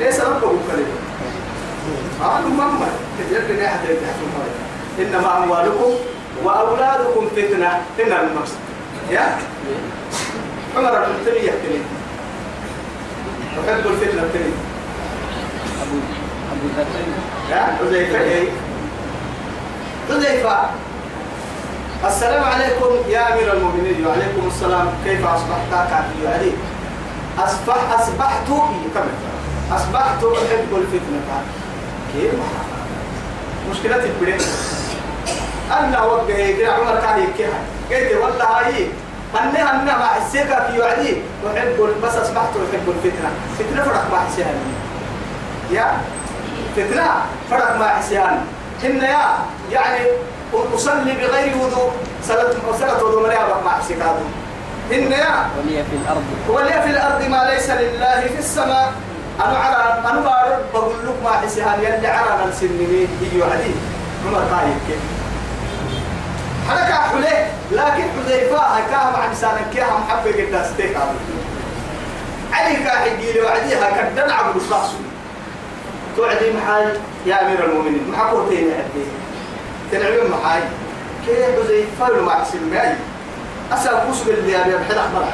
ليس 0.00 0.20
ربه 0.20 0.52
كلمة. 0.68 0.98
قالوا 2.22 2.50
ماما 2.50 2.88
تجربني 3.18 3.66
أحد 3.66 3.78
يتحكم 3.84 4.30
إنما 4.98 5.38
أموالكم 5.38 5.90
وأولادكم 6.44 7.28
فتنة. 7.36 7.80
فتنة 7.98 8.20
المقصد. 8.20 8.67
يا 9.10 9.38
عمر 10.76 10.90
بن 10.90 10.96
الخطاب 10.96 11.36
يحكي 11.36 11.80
تحب 13.56 13.86
الفتنة 13.86 14.22
التنين 14.22 14.52
أبو 15.82 15.96
أبو 16.52 16.66
ذر 16.76 16.86
يا 17.50 17.78
حذيفة 17.78 18.20
إيه؟ 18.20 18.48
حذيفة. 20.08 20.70
السلام 22.06 22.44
عليكم 22.44 23.10
يا 23.10 23.34
أمير 23.34 23.52
المؤمنين 23.52 24.06
وعليكم 24.06 24.46
السلام. 24.46 24.86
كيف 25.04 25.26
أصبحت؟ 25.26 25.70
كافي 25.70 26.28
علي 26.28 26.52
أصبح 27.38 28.00
أصبحت 28.00 28.46
كمل 28.94 29.14
أصبحت 29.72 30.24
أحب 30.24 30.70
الفتنة. 30.72 31.42
كيف؟ 32.14 32.34
مشكلة 33.70 34.04
البريد 34.04 34.42
أنا 35.72 36.02
وقع 36.02 36.34
يقرأ 36.34 36.72
عمر 36.72 37.00
كان 37.00 37.18
يكيها 37.22 37.58
قلت 37.90 38.12
والله 38.22 38.44
هاي 38.44 38.86
أنا 39.40 39.70
أنا 39.82 39.98
مع 39.98 40.16
السيكا 40.16 40.70
في 40.70 40.80
وعدي 40.80 41.16
أحب 41.46 41.88
بس 42.04 42.14
أصبحت 42.14 42.48
أحب 42.72 42.88
الفتنة. 42.88 43.30
فتنة 43.58 43.82
فرق 43.84 44.04
مع 44.12 44.18
حسيان 44.26 44.54
يا؟ 45.70 45.86
فتنة 46.76 47.06
فرق 47.50 47.76
مع 47.76 47.88
حسيان 47.88 48.40
إن 48.84 48.96
يا 48.96 49.26
يعني 49.72 50.06
أصلي 50.74 51.12
بغير 51.12 51.56
وضوء 51.56 51.90
صلاة 52.24 52.52
صلاة 52.80 53.04
وضوء 53.04 53.22
مريم 53.22 53.64
مع 53.64 53.78
حسيان 53.78 54.00
إن 54.92 55.12
يا 55.12 55.46
ولي 55.58 55.84
في 55.84 55.96
الأرض. 56.02 56.24
ولي 56.48 56.82
في 56.82 56.90
الأرض 56.90 57.22
ما 57.28 57.50
ليس 57.50 57.70
لله 57.70 58.20
في 58.20 58.38
السماء. 58.38 58.92
أنا 59.44 59.58
عرى 59.58 60.00
أنا 60.10 60.20
بارد 60.20 60.58
بقول 60.74 60.94
لك 61.06 61.14
ما 61.24 61.30
حسيان 61.30 61.78
يلي 61.82 62.08
عرى 62.08 62.48
نسنني 62.50 63.06
يجي 63.22 63.42
وعدي 63.42 63.72
عمر 64.26 64.38
طايب 64.38 64.78
كيف 64.88 64.98
حركة 66.68 66.94
حلية 66.94 67.46
لكن 67.72 68.02
حذيفة 68.16 68.58
هكاها 68.58 69.10
مع 69.16 69.32
لسانك 69.32 69.66
كيها 69.72 69.98
محبة 69.98 70.30
قد 70.30 70.54
استيك 70.54 70.96
علي 72.52 72.76
كاحي 72.84 73.10
لي 73.16 73.40
وعديها 73.40 73.90
كدن 74.10 74.30
عبد 74.30 74.56
الصاص 74.56 74.90
توعدي 76.16 76.52
محاي 76.52 76.84
يا 77.26 77.46
أمير 77.46 77.64
المؤمنين 77.64 78.10
محكوتين 78.10 78.70
عدي. 78.70 79.04
تنعلم 79.92 80.30
محاي. 80.32 80.60
كيف 81.26 81.36
حذيفة 81.38 82.10
لما 82.18 82.30
حسن 82.32 82.58
معي؟ 82.72 82.94
أسأل 83.72 84.08
قصب 84.10 84.28
اللي 84.28 84.56
أبي 84.56 84.70
بحل 84.76 84.98
أحمر 84.98 85.24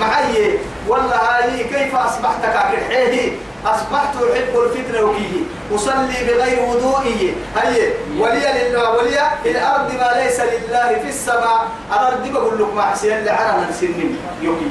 معي 0.00 0.58
والله 0.88 1.16
هاي 1.16 1.64
كيف 1.64 1.94
أصبحت 1.94 2.42
كاكحيه 2.42 3.32
أصبحت 3.66 4.14
أحب 4.16 4.58
الفتنة 4.58 5.02
وكيه. 5.02 5.34
أصلي 5.74 6.26
بغير 6.26 6.62
وضوئي 6.62 7.34
هي 7.56 7.92
ولي 8.18 8.68
لله 8.70 8.90
ولي 8.90 9.18
الأرض 9.46 9.92
ما 9.94 10.22
ليس 10.22 10.40
لله 10.40 10.98
في 11.02 11.08
السماء. 11.08 11.68
الأرض 11.92 12.28
بقول 12.32 12.58
لك 12.58 12.74
ما 12.74 12.82
حسين 12.82 13.12
اللي 13.18 13.30
عرنا 13.30 13.70
نسنين 13.70 14.18
يوكيه 14.42 14.66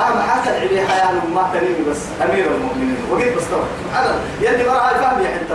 أهم 0.00 0.30
حتى 0.30 0.50
العلي 0.50 0.88
حياة 0.88 1.12
ما 1.34 1.50
تنيني 1.54 1.90
بس 1.90 1.98
أمير 2.22 2.46
المؤمنين. 2.46 2.96
وقيت 3.10 3.36
بس 3.36 3.42
طبعا. 3.44 3.64
سبحان 3.84 4.04
الله 4.04 4.50
يلي 4.50 4.68
مرة 4.68 4.90
الفهم 4.90 5.22
يا 5.22 5.28
حتى 5.28 5.54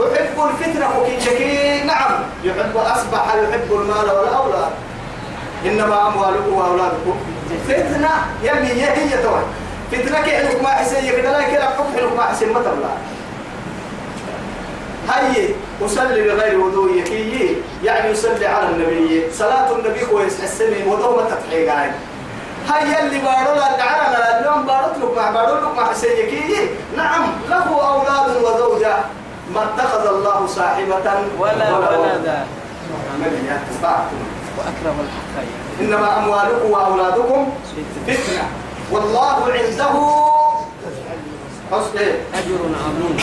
أحب 0.00 0.50
الفتنة 0.50 0.98
وكيه. 0.98 1.84
نعم. 1.84 2.22
يحب 2.44 2.76
أصبح 2.76 3.34
يحب 3.34 3.72
المال 3.72 4.10
والأولاد. 4.10 4.72
إنما 5.66 6.08
أموالكم 6.08 6.52
وأولادكم. 6.52 7.16
فتنة 7.68 8.10
يلي 8.42 8.82
هي 8.82 8.86
هي 8.86 9.22
توي 9.22 9.42
فتنة 9.92 10.20
كحلك 10.20 10.62
ما 10.62 10.68
حسين؟ 10.68 11.04
يقدر 11.04 11.30
لا 11.30 11.42
حلك 12.40 12.52
ما 12.52 12.60
تبلا 12.60 12.94
هي 15.10 15.48
أصلي 15.84 16.22
بغير 16.22 16.60
وضوء 16.60 16.96
يكي 16.96 17.56
يعني 17.84 18.10
يصلي 18.10 18.46
على 18.46 18.68
النبي. 18.68 19.32
صلاة 19.32 19.72
النبي 19.72 20.06
كويس 20.06 20.40
حسني 20.40 20.86
وضوء 20.86 21.16
ما 21.16 21.30
تتحيق 21.30 21.72
عين 21.72 21.92
هي 22.68 23.00
اللي 23.06 23.18
بارو 23.18 23.54
لا 23.54 23.76
دعنا 23.76 24.40
اليوم 24.40 24.66
بارو 24.66 24.86
لك 24.86 25.16
مع 25.16 25.30
بارو 25.30 25.56
لك 25.56 25.76
مع 25.76 25.84
حسين 25.90 26.10
يكي 26.10 26.68
نعم 26.96 27.22
له 27.50 27.88
أولاد 27.88 28.36
وزوجة. 28.36 28.96
ما 29.54 29.62
اتخذ 29.64 30.06
الله 30.06 30.46
صاحبة 30.46 31.12
ولا 31.38 31.76
ولدا. 31.76 32.46
وأكرم 34.58 34.96
الحقين 35.04 35.52
إنما 35.80 36.18
أموالكم 36.18 36.70
وأولادكم 36.70 37.52
فتنة. 38.06 38.48
والله 38.92 39.52
عنده 39.52 39.94
حسن؟ 41.74 41.98
أجر 42.38 42.60
عظيم. 42.84 43.16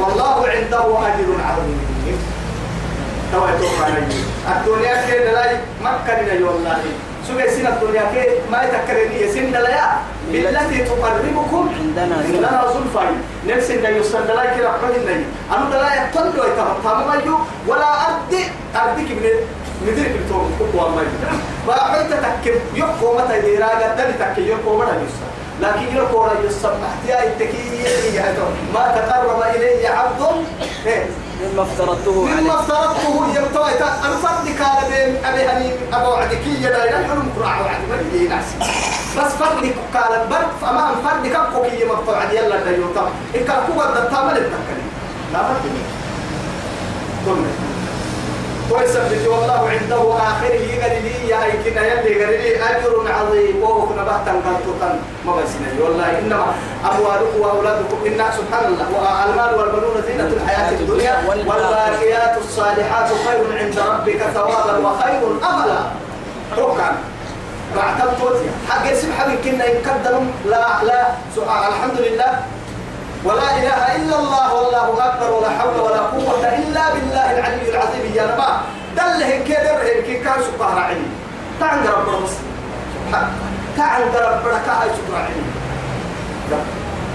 والله 0.00 0.48
عنده 0.48 0.84
أجر 1.08 1.28
عظيم. 1.48 1.80
توا 3.32 3.48
يتوقع 3.50 3.84
علي. 3.84 4.06
الدنيا 4.48 4.94
كده 5.10 5.32
لا 5.32 5.60
مكة 5.82 6.22
لنا 6.22 6.50
والله 6.50 6.78
سوى 7.28 7.48
سنة 7.50 7.68
الدنيا 7.68 8.04
كده 8.14 8.32
ما 8.52 8.62
يتكرني 8.62 9.32
سن 9.32 9.52
لا 9.52 9.88
بالتي 10.32 10.78
تقربكم 10.84 11.68
عندنا 11.78 12.16
عندنا 12.24 12.64
زلفاي 12.74 13.12
نفس 13.46 13.70
إن 13.70 13.96
يصل 13.96 14.26
لا 14.26 14.56
كده 14.56 14.68
قد 14.68 14.94
إني 15.08 15.24
أنا 15.52 15.74
لا 15.74 15.94
يقتل 15.94 16.40
ويتهم. 16.40 16.76
تمام 16.84 17.44
ولا 17.66 17.88
أدي 18.08 18.42
أديك 18.74 19.10
من 19.10 19.34
مدرك 19.86 20.14
التوم 20.20 20.46
قوة 20.72 20.88
ما 20.94 21.02
يجي 21.02 21.38
فأحيت 21.66 22.10
تكب. 22.12 22.56
يقوم 22.74 23.18
هذا 23.18 23.94
تاني 23.96 24.12
تكب. 24.12 24.46
يقوم 24.46 24.78
متى 24.80 24.94
يسا 25.04 25.27
لكن 25.60 25.96
يقول 25.96 26.28
يسا 26.44 26.78
احتياج 26.88 27.26
التكية 27.26 28.22
ما 28.74 28.80
تقرب 28.96 29.42
إلي 29.54 29.86
عبد 29.86 30.20
إيه؟ 30.86 31.06
مما 31.52 31.62
افترضته 31.62 32.24
مما 32.24 32.36
عليه 32.36 32.54
افترضته 32.54 33.26
يبتوي 33.36 33.70
أنا 33.80 34.16
فردك 34.16 34.60
على 34.60 34.88
بين 34.88 35.24
أبي 35.24 35.42
هني 35.42 35.70
أبو 35.92 36.12
عدكي 36.12 36.62
يا 36.62 36.70
لا 36.70 36.84
يحلم 36.84 37.32
كرع 37.38 37.60
وعد 37.60 37.80
ما 37.90 37.96
يجي 38.14 38.28
ناس. 38.28 38.44
بس 39.18 39.32
فردك 39.32 39.74
قال 39.94 40.26
برد 40.30 40.48
فما 40.60 40.94
فردك 41.04 41.34
أبوكي 41.36 41.84
ما 41.84 41.94
بتوعد 41.94 42.32
يلا 42.32 42.56
ده 42.56 42.70
يوتا 42.70 43.10
إن 43.34 43.44
كان 43.44 43.56
قوة 43.56 43.94
ده 43.94 44.10
تعمل 44.10 44.36
التكلم 44.36 44.88
لا 45.32 45.42
ما 45.42 45.54
تبي 45.64 45.82
كل 47.26 47.67
ويثبت 48.70 49.26
والله 49.28 49.60
عنده 49.74 50.02
آخره 50.16 50.64
قال 50.82 50.94
لي 51.04 51.28
يا 51.28 51.44
أي 51.44 51.52
كنا 51.64 51.82
يلي 51.86 52.24
قال 52.24 52.32
لي 52.42 52.56
أجر 52.70 53.12
عظيم. 53.18 53.62
وهو 53.62 53.86
كنا 53.86 54.02
بحتا 54.04 54.32
قلتوتا 54.32 54.98
ما 55.26 55.32
بسنا 55.36 55.68
والله 55.84 56.18
إنما 56.18 56.46
أموالكم 56.90 57.40
وأولادكم 57.40 57.98
إن 58.06 58.20
سبحان 58.38 58.64
الله 58.72 58.86
والمال 58.94 59.54
والبنون 59.58 60.02
زينة 60.06 60.30
الحياة 60.36 60.70
الدنيا 60.70 61.14
والباقيات 61.28 62.34
الصالحات 62.38 63.08
خير 63.26 63.40
عند 63.58 63.78
ربك 63.78 64.20
ثوابا 64.34 64.74
وخير 64.88 65.22
أملا. 65.50 65.80
ركعا. 66.58 66.92
بعتبت 67.76 68.36
حق 68.68 68.86
اسم 68.90 69.08
حق 69.18 69.30
كنا 69.44 69.64
يقدم 69.64 70.30
لا 70.46 70.66
لا. 70.84 71.02
سؤال 71.36 71.62
الحمد 71.72 71.98
لله. 72.00 72.32
ولا 73.24 73.48
إله 73.58 73.96
إلا 73.96 74.16
الله 74.18 74.54
والله 74.54 74.86
أكبر 75.08 75.30
ولا 75.32 75.48
حول 75.58 75.80
ولا 75.80 76.00
قوة 76.00 76.42
إلا 76.48 76.84
بالله 76.94 77.26
العلي 77.38 77.70
العظيم 77.70 78.04
يا 78.14 78.24
نبا 78.34 78.50
دله 78.96 79.30
كدر 79.48 79.78
كي 80.06 80.14
كان 80.24 80.38
سبحان 80.42 80.78
عيني 80.78 81.08
تعال 81.60 81.78
رب 81.86 82.08
مسلم 82.22 82.48
تعال 83.76 84.02
رب 84.02 84.44
كاي 84.66 84.88
سبحان 84.98 85.24
عيني 85.24 85.46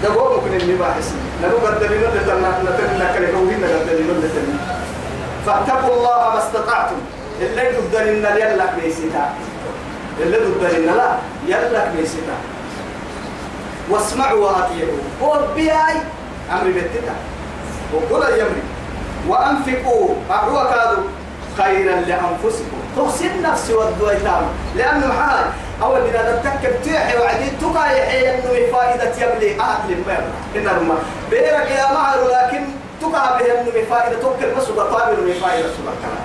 ده 0.03 0.09
هو 0.09 0.35
ممكن 0.35 0.53
اللي 0.55 0.75
باحس 0.75 1.11
لو 1.43 1.57
بدلنا 1.57 2.07
لتنا 2.15 2.49
لتنا 2.63 3.05
كله 3.17 3.29
هو 3.37 3.43
هنا 3.49 3.67
بدلنا 3.67 4.13
لتنا 4.25 4.57
فاتقوا 5.45 5.95
الله 5.95 6.17
ما 6.33 6.37
استطعتم 6.39 6.95
اللي 7.41 7.69
بدلنا 7.81 8.35
يلا 8.35 8.65
بيسيتا 8.75 9.29
اللي 10.21 10.37
بدلنا 10.37 10.91
لا 10.91 11.15
يلا 11.47 11.85
بيسيتا 11.95 12.37
واسمعوا 13.89 14.45
وأطيعوا. 14.45 14.99
وبياي 15.21 15.97
أمر 16.51 16.63
بيتتا 16.63 17.15
وقول 17.93 18.23
يمري 18.23 18.63
وأنفقوا. 19.27 20.15
اعوا 20.31 20.63
كادوا 20.63 21.03
خيرا 21.57 21.95
لأنفسكم. 21.95 22.77
تحسن 22.97 23.41
نفس 23.41 23.69
والدويتام 23.69 24.43
لأنه 24.75 25.13
حال 25.13 25.45
أول 25.81 26.01
بنا 26.01 26.35
تتكب 26.35 26.81
تيحي 26.83 27.17
وعدي 27.17 27.49
تقع 27.61 27.91
يحيى 27.91 28.35
إنه 28.35 28.71
فائدة 28.73 29.11
يبلي 29.21 29.61
أهل 29.61 29.93
المال 29.93 30.23
إن 30.55 30.67
الماء 30.77 30.97
بيرك 31.29 31.71
يا 31.71 31.93
معر 31.93 32.17
لكن 32.27 32.63
تقع 33.01 33.37
به 33.37 33.45
إنه 33.61 33.71
فائدة. 33.89 34.21
توكل 34.21 34.51
بس 34.57 34.69
وقابل 34.69 35.21
من 35.21 35.33
فائدة. 35.41 35.67
سبحانه 35.67 36.21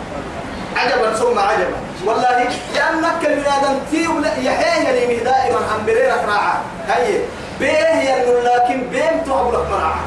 عجبا 0.76 1.12
ثم 1.12 1.38
عجبا. 1.38 1.76
والله 2.06 2.48
لأنك 2.74 3.26
البنادم 3.26 3.78
تي 3.90 4.08
يحيى 4.44 5.06
لي 5.06 5.16
دائما. 5.16 5.58
عن 5.72 5.86
بريرك 5.86 6.24
راعه 6.28 6.60
هي 6.88 7.20
بيه 7.60 7.88
ينو 8.10 8.38
لكن 8.38 8.80
بيم 8.90 9.22
تو 9.26 9.50
لك 9.50 9.66
مرعى 9.70 10.00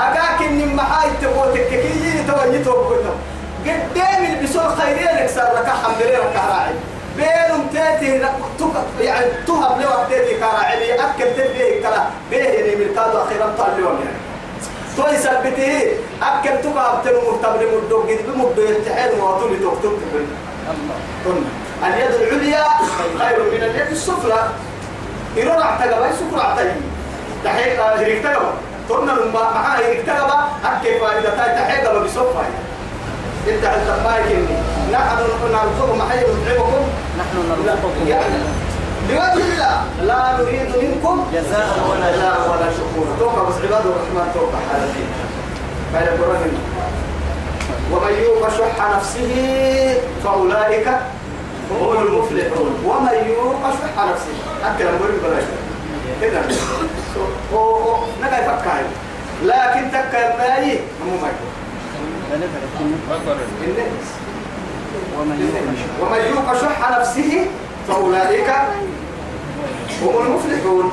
أكاك 0.00 0.42
إن 0.48 0.76
محاي 0.76 1.10
تبوتك 1.22 1.68
كي 1.68 2.24
توجي 2.28 2.64
توبكتم 2.64 3.16
قدام 3.66 4.24
البسول 4.24 4.62
خيرين 4.78 5.16
لك 5.16 5.26
سر 5.26 5.52
لك 5.56 5.66
حمد 5.66 6.02
لله 6.02 6.32
كراعي 6.34 6.74
بينهم 7.16 7.66
تاتي 7.74 8.20
يعني 9.00 9.26
تهب 9.46 9.78
لي 9.78 9.86
وقتي 9.86 10.34
كراعي 10.40 10.94
أكل 10.94 11.24
تبيه 11.36 11.80
كلا. 11.80 12.04
بيه 12.30 12.38
يعني 12.38 12.76
من 12.76 12.94
كادو 12.94 13.18
أخيرا 13.22 13.54
طال 13.58 13.74
اليوم 13.76 13.98
يعني. 14.04 14.18
توي 14.96 15.16
سبته 15.18 15.92
أكل 16.22 16.62
تقع 16.62 16.94
بتنو 16.94 17.20
مرتبط 17.20 17.60
مدو. 17.84 18.02
قد 18.02 18.18
بمدو 18.26 18.62
يتحيل 18.62 19.18
مواطن 19.18 19.60
توكتب 19.62 19.92
الله. 21.26 21.44
اليد 21.86 22.14
العليا 22.14 22.64
خير 23.18 23.42
من 23.52 23.62
اليد 23.62 23.90
السفلى. 23.90 24.48
إيرو 25.36 25.52
رعتا 25.52 25.84
قبا 25.94 26.06
يسوك 26.06 26.32
رعتا 26.34 26.76
تحيق 27.44 28.22
تقبا 28.22 28.52
تقولنا 28.88 29.12
لما 29.12 29.40
معاه 29.54 29.78
هريك 29.78 30.00
تقبا 30.06 30.38
أكي 30.64 30.98
فائدة 31.00 31.30
تاي 31.36 31.54
تحيق 31.54 31.98
بسوك 31.98 32.28
فائدة 32.36 32.60
إنت 33.48 33.64
هل 33.64 33.86
تقماي 33.86 34.22
كني 34.22 34.56
نحن 34.92 35.18
نرزق 35.52 35.94
محي 35.98 36.18
نطعمكم 36.18 36.84
نحن 37.18 37.36
نرزقكم. 37.50 38.08
يعني 38.08 38.34
لوجه 39.10 39.44
الله 39.52 39.84
لا 40.02 40.18
نريد 40.38 40.70
منكم 40.82 41.26
جزاء 41.34 41.68
ولا 41.90 42.12
جزاء 42.12 42.40
ولا 42.50 42.68
شكورا. 42.76 43.16
توقع 43.18 43.42
بس 43.48 43.54
عباد 43.54 43.86
الرحمن 43.86 44.30
توقع 44.34 44.58
حالتين 44.70 45.08
فإلى 45.92 46.10
قرآن 46.10 46.52
ومن 47.92 48.12
يوق 48.24 48.48
شح 48.48 48.96
نفسه 48.96 50.00
فأولئك 50.24 50.88
هم 51.80 52.06
المفلحون 52.06 52.72
ومن 52.86 53.16
يوق 53.28 53.62
شح 53.70 54.04
نفسه. 54.04 54.34
أكل 54.64 54.86
المريض 54.86 55.22
بلاش. 55.24 55.44
كده 56.20 56.40
هو 57.54 57.96
نقا 58.22 58.38
يفكر. 58.38 58.84
لكن 59.44 59.90
تكر 59.90 60.32
ماي 60.38 60.78
مو 61.06 61.16
ما 61.22 61.28
ومن 66.00 66.20
يوق 66.30 66.48
شح 66.62 66.98
نفسه 66.98 67.46
فأولئك 67.88 68.50
هم 70.02 70.26
المفلحون. 70.26 70.92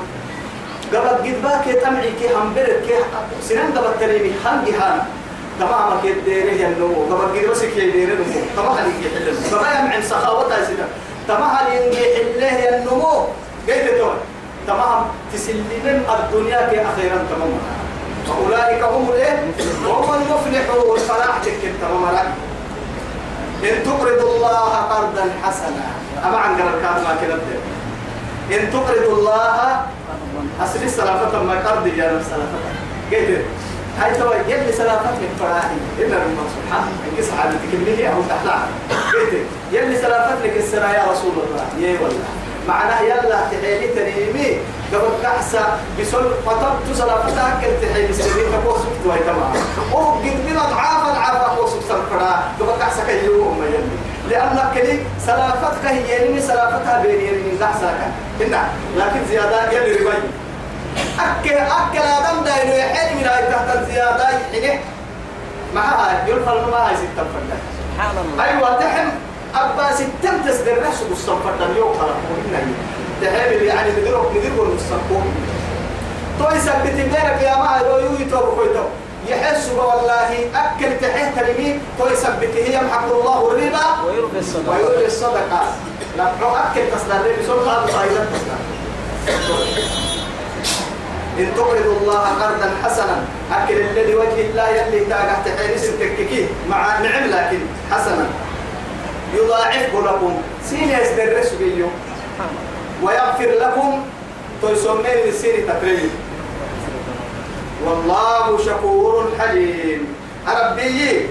قبل 0.93 1.07
قد 1.07 1.41
باك 1.43 1.65
تمعي 1.83 2.11
كي 2.19 2.33
همبرك 2.35 2.81
كي 2.87 2.93
سنان 3.41 3.71
قبل 3.71 3.99
تريمي 3.99 4.31
هم 4.45 4.65
جهان 4.65 4.99
تمام 5.59 6.01
كي 6.01 6.13
ديره 6.25 6.51
ينمو 6.51 7.03
قبل 7.09 7.39
قد 7.39 7.49
بس 7.51 7.61
كي 7.61 7.91
ديره 7.91 8.13
نمو. 8.13 8.39
تمام 8.57 8.77
اللي 8.77 9.05
يحل 9.05 9.49
تمام 9.51 9.85
يمعن 9.85 10.01
سخاوتها 10.01 10.65
سنة 10.65 10.87
تمام 11.27 11.67
اللي 11.67 12.01
يحله 12.13 12.51
ينمو 12.65 13.27
قيت 13.67 13.97
تون 13.99 14.15
تمام. 14.67 15.05
تسلمن 15.33 16.03
الدنيا 16.15 16.69
كي 16.69 16.81
أخيرا 16.81 17.19
تمام. 17.31 17.53
فأولئك 18.27 18.83
هم 18.83 19.09
الإيه؟ 19.09 19.43
هم 19.85 20.13
المفلحون. 20.13 20.99
فلاح 20.99 21.37
تكن 21.43 21.71
تمام 21.81 22.15
لك 22.15 22.29
إن 23.63 23.83
تقرض 23.83 24.21
الله 24.31 24.71
قرضا 24.91 25.25
حسنا. 25.43 25.85
أما 26.25 26.37
عن 26.37 26.55
قرر 26.55 26.81
كان 26.81 27.03
ما 27.03 27.17
كده 27.21 27.37
إن 28.59 28.71
تقرض 28.71 29.17
الله 29.17 29.81
أصل 30.63 30.83
السلافة 30.83 31.43
ما 31.43 31.53
قرض 31.53 31.87
يا 31.87 32.11
نفس 32.11 32.25
سلافة 32.29 32.59
قلت 33.11 33.45
هاي 33.99 34.15
توا 34.15 34.35
يلي 34.47 34.71
سلافة 34.71 35.11
من 35.11 35.35
فراحي 35.39 35.77
إلا 35.99 36.17
من 36.17 36.49
سبحانه. 36.55 36.91
إنك 37.05 37.25
سعادتك 37.25 37.73
اللي 37.73 37.97
هي 37.97 38.07
أو 38.07 38.21
قلت 39.13 39.33
يلي 39.71 39.97
سلافة 39.97 40.35
لك 40.43 40.57
السنة 40.57 40.91
يا 40.91 41.03
رسول 41.11 41.31
الله. 41.31 41.65
يا 41.87 41.99
والله. 42.01 42.29
معناه 42.67 43.01
يلا 43.01 43.41
تحيلي 43.51 43.87
تنيمي. 43.87 44.57
قبل 44.93 45.09
كحسة 45.23 45.65
بسول 45.99 46.23
فطبت 46.45 46.87
سلافتها 46.97 47.61
كنت 47.61 47.89
تحيلي 47.89 48.13
سنين 48.13 48.45
تقوى 48.51 48.77
سبت 48.77 49.05
وهي 49.05 49.19
تمام. 49.19 49.53
وقد 49.91 50.23
من 50.23 50.57
أضعاف 50.57 51.09
أضعاف 51.09 51.35
أقوى 51.35 51.67
سبت 51.69 51.83
سلفرا 51.89 52.43
قبل 52.59 52.71
كحسة 52.79 53.03
كيوم 53.07 53.63
يلي. 53.63 54.09
لأنك 54.29 54.75
لي 54.75 54.99
سلافتك 55.25 55.85
هي 55.85 56.25
يلي 56.25 56.41
سلافتها 56.41 57.03
بين 57.03 57.21
يلي 57.21 57.57
كحسة 57.61 57.89
هنا 58.41 58.67
لكن 58.97 59.19
زيادة 59.29 59.71
يلي 59.71 59.93
ربي 59.93 60.17
أكل 61.19 61.57
أكل 61.57 61.97
آدم 61.97 62.43
دايلو 62.45 62.73
يحيل 62.73 63.17
من 63.17 63.25
هاي 63.27 63.43
تحت 63.43 63.75
الزيادة 63.75 64.29
يحيل 64.29 64.79
معها 65.75 66.27
يلفل 66.27 66.71
ما 66.71 66.89
هاي 66.89 66.95
ستة 66.95 67.23
فردا 67.33 67.57
سبحان 67.77 68.15
الله. 68.17 68.43
أيوة 68.43 68.79
تحم. 68.79 69.09
أبا 69.55 69.95
ستم 69.95 70.37
تصدر 70.47 70.87
نفسه 70.87 71.09
بالصنفر 71.09 71.51
دم 71.59 71.77
يوم 71.77 71.93
تحب 73.21 73.51
اللي 73.51 73.65
يعني 73.65 73.91
نديره 73.91 74.31
نديره 74.35 74.63
المستقبل 74.63 75.21
تو 76.39 76.55
يثبت 76.55 76.93
بينك 76.95 77.41
يا 77.41 77.55
ما 77.55 77.81
لو 77.83 77.97
يوتو 77.97 78.51
بكويتو 78.51 78.83
يحس 79.27 79.69
والله 79.69 80.31
أكل 80.55 80.99
تحيه 81.01 81.31
ترمي 81.35 81.79
تو 81.99 82.07
يثبت 82.07 82.55
هي 82.55 82.73
يمحق 82.73 83.03
الله 83.03 83.51
الربا. 83.51 83.85
ويربي 84.07 84.39
الصدقة. 84.39 84.71
ويؤتي 84.71 85.05
الصدقة. 85.05 85.61
لا 86.17 86.25
أكل 86.41 86.81
تصدر 86.91 87.23
لي 87.23 87.43
بسول 87.43 87.69
هذا 87.69 87.87
صايدا 87.93 88.25
إن 91.39 91.47
تقرضوا 91.57 91.97
الله 92.01 92.19
قرضا 92.19 92.69
حسنا 92.83 93.17
أكل 93.51 93.73
الذي 93.73 94.15
وجه 94.15 94.41
الله 94.51 94.69
يلي 94.69 95.05
تاقع 95.05 95.35
تحيرس 95.45 95.83
التككي 95.83 96.47
مع 96.69 96.99
نعم 96.99 97.23
لكن 97.23 97.59
حسنا. 97.91 98.25
يضاعفه 99.35 100.01
لكم. 100.01 100.41
سين 100.65 100.89
يزدرس 100.89 101.53
بيو 101.59 101.87
ويغفر 103.03 103.51
لكم. 103.61 104.03
تسمين 104.61 105.17
لسين 105.27 105.67
تقريب. 105.67 106.09
والله 107.85 108.57
شكور 108.65 109.31
حليم. 109.39 110.07
ربي 110.47 111.27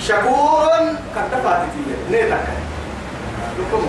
شكور 0.00 0.70
قد 1.16 1.30
فاتتي 1.44 1.82
نيتك 2.10 2.46
لكم. 3.58 3.82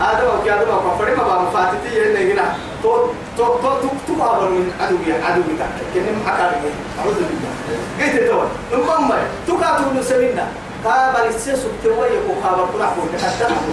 هذا 0.00 0.22
هو 0.26 0.44
كذا 0.44 0.56
ما 0.56 0.94
كفر 0.94 1.16
ما 1.16 1.22
بام 1.22 1.50
فاتتي 1.50 1.90
هنا 2.10 2.20
هنا 2.32 2.56
تو 3.38 4.14
أمر 4.20 4.48
من 4.48 4.72
عدوية 4.80 5.24
عدوية 5.24 5.64
كنم 5.94 6.22
حكاري 6.26 6.56
أعوذ 6.98 7.14
بالله. 7.14 7.52
قلت 8.00 8.30
تو 8.30 8.40
نمم 8.76 9.12
تو 9.46 9.58
كاتو 9.60 9.90
نسمينا 10.00 10.46
قابل 10.84 11.28
السيس 11.28 11.58
بتوي 11.58 12.10
وخابر 12.28 12.66
كل 12.72 12.82
أحكم 12.82 13.08
حتى 13.24 13.44
أحكم 13.44 13.72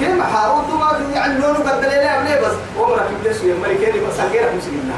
كم 0.00 0.22
حاول 0.22 0.62
ما 0.80 0.88
يعني 1.14 1.38
لونه 1.38 1.58
بدل 1.58 1.88
لي 1.88 2.18
أبلي 2.18 2.40
بس 2.40 2.54
عمرك 2.78 3.08
يبلس 3.20 3.42
يا 3.42 3.54
مريكاني 3.62 4.00
بس 4.00 4.20
أجيرك 4.20 4.52
مسلمين 4.58 4.92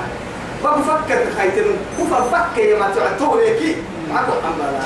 ما 0.64 0.70
بفكر 0.70 1.18
خايتين 1.36 1.64
كفر 1.98 2.22
فك 2.32 2.58
يا 2.58 2.78
ما 2.78 2.94
تعتوا 2.94 3.40
ليكي. 3.40 3.76
معكم 4.12 4.32
الحمد 4.38 4.58
لله 4.58 4.84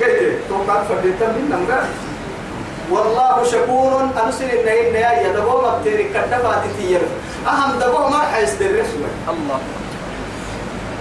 قلت 0.00 0.38
توقعت 0.48 0.86
فرديتا 0.88 1.26
من 1.26 1.44
نمرة. 1.52 1.84
والله 2.90 3.44
شكور. 3.44 4.08
أنسل 4.26 4.44
النهي 4.44 4.88
النهاية 4.88 5.32
دبو 5.32 5.62
مبتيري 5.62 6.04
كتفات 6.04 6.62
تير 6.78 7.00
أهم 7.46 7.78
دبو 7.78 8.08
ما 8.08 8.18
حيستر 8.18 8.66
رسول 8.66 9.04
الله. 9.28 9.58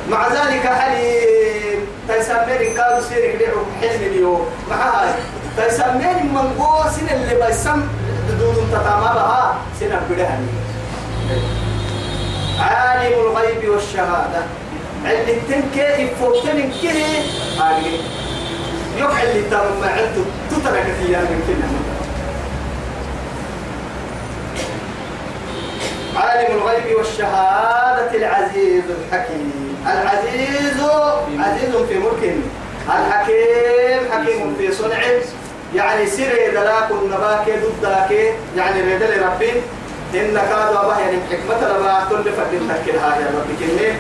مع 0.10 0.28
ذلك 0.28 0.68
حليم 0.68 1.88
تيسمين 2.08 2.74
كانوا 2.78 3.02
سيرك 3.10 3.42
لعب 3.42 3.66
حلم 3.82 4.02
اليوم. 4.02 4.46
مع 4.70 4.76
هاي 4.76 5.10
تيسمين 5.58 6.34
من 6.34 6.54
قوة 6.60 6.90
سنة 6.92 7.14
اللي 7.14 7.46
بيسم 7.46 7.88
دودون 8.30 8.68
تتامى 8.72 9.10
بها 9.16 9.56
سنة 9.80 10.02
بدهني. 10.10 10.52
عالم 12.60 13.14
الغيب 13.20 13.70
والشهادة. 13.70 14.44
اللي 15.06 15.36
تنكي 15.50 16.08
فوتن 16.20 16.72
كده 16.84 17.10
هاي 17.60 17.84
يوم 18.98 19.12
اللي 19.24 19.42
تم 19.42 19.84
عنده 19.84 20.26
كنا 20.64 21.70
عالم 26.16 26.58
الغيب 26.58 26.98
والشهادة 26.98 28.16
العزيز 28.16 28.84
الحكيم. 28.90 29.78
العزيز 29.86 30.82
عزيز 31.40 31.76
في 31.76 31.98
ملكه 31.98 32.36
الحكيم 32.88 34.12
حكيم 34.12 34.56
في 34.58 34.72
صنعه 34.72 35.22
يعني 35.76 36.06
سير 36.06 36.52
دلاك 36.52 36.92
النباك 36.92 37.46
ضدك. 37.82 38.34
يعني 38.58 38.82
ريد 38.82 39.04
لربي. 39.04 39.52
إن 40.14 40.34
كادوا 40.34 40.86
أبا 40.86 41.00
يعني 41.00 41.18
حكمة. 41.32 41.68
لما 41.68 42.08
كل 42.10 42.24
فرد 42.24 42.60
تكل 42.70 42.98
هذا 42.98 43.32
ربي 43.38 43.54
كني 43.60 43.94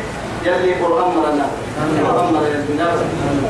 يلي 0.45 0.73
قرآن 0.73 1.09
مرنا. 1.17 1.47
قرآن 2.03 2.33
مرنا 2.33 2.47
يلي 2.47 2.73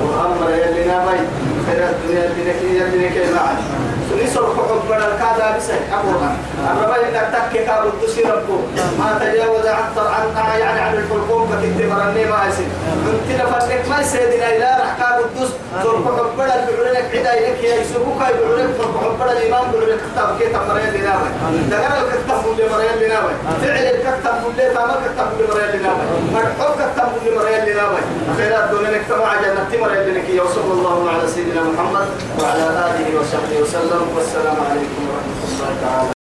قرآن 0.02 0.30
مرنا 0.42 0.56
يلي 0.56 0.84
نابي. 0.88 1.20
خير 1.68 1.90
الدنيا 1.90 2.24
يلي 2.26 2.42
نكي 2.50 2.68
يلي 2.80 3.08
نكي 3.08 3.34
معنا 3.34 3.62
سنسر 4.10 4.46
حب 4.58 4.90
من 4.90 4.96
الكادا 4.98 5.58
بسي 5.58 5.74
أقولها 5.94 6.32
الربا 6.72 6.96
إنك 7.10 7.28
تكي 7.34 7.66
كابو 7.66 7.88
الدسي 7.90 8.22
ربو 8.24 8.58
ما 9.00 9.20
تجاوز 9.22 9.66
عن 9.68 9.90
عن 10.36 10.60
يعني 10.60 10.80
عن 10.80 10.94
الحلقوم 10.94 11.48
فكنت 11.48 11.80
مرني 11.92 12.26
ما 12.26 12.40
يسي 12.50 12.66
كنت 13.06 13.28
لفتك 13.42 13.90
ما 13.90 14.02
يسيدنا 14.02 14.48
إلى 14.56 14.70
رحكا 14.84 15.20
الدس 15.20 15.50
سر 15.84 15.96
حب 16.06 16.30
من 16.38 16.46
البعولك 16.58 17.06
عدا 17.16 17.34
إليك 17.40 17.64
يا 17.64 17.76
يسوكوك 17.82 18.22
يبعولك 18.30 18.70
سر 18.78 18.92
حب 19.04 19.16
من 19.22 19.30
الإمام 19.38 19.66
بعولك 19.72 20.00
كتاب 20.12 20.30
كي 20.40 20.46
تمرين 20.54 20.90
لنامي 20.96 21.30
دقنا 21.72 21.98
الكتاب 22.02 22.42
اللي 22.52 22.64
مرين 22.74 22.96
لنامي 23.04 23.34
فعل 23.62 23.86
الكتاب 23.96 24.38
اللي 24.52 24.66
تاما 24.74 24.96
كتاب 25.06 25.28
اللي 25.34 25.48
مرين 25.54 25.70
لنامي 25.80 26.04
مرحوب 26.34 26.74
كتاب 26.76 27.10
اللي 27.22 27.38
مرين 27.40 27.62
لنامي 27.70 28.02
خيرات 28.38 28.70
دونك 28.70 28.94
اجتماع 29.00 29.32
جنة 29.42 29.82
مرين 29.86 30.02
لنكي 30.08 30.40
وصلى 30.40 30.72
الله 30.78 31.10
على 31.14 31.28
سيدنا 31.28 31.62
محمد 31.64 32.08
وعلى 32.40 32.64
آله 32.86 33.08
وصحبه 33.20 33.56
وسلم. 33.62 33.99
والسلام 34.16 34.58
عليكم 34.70 35.02
ورحمة 35.10 35.42
الله 35.50 35.72
تعالى 35.82 36.19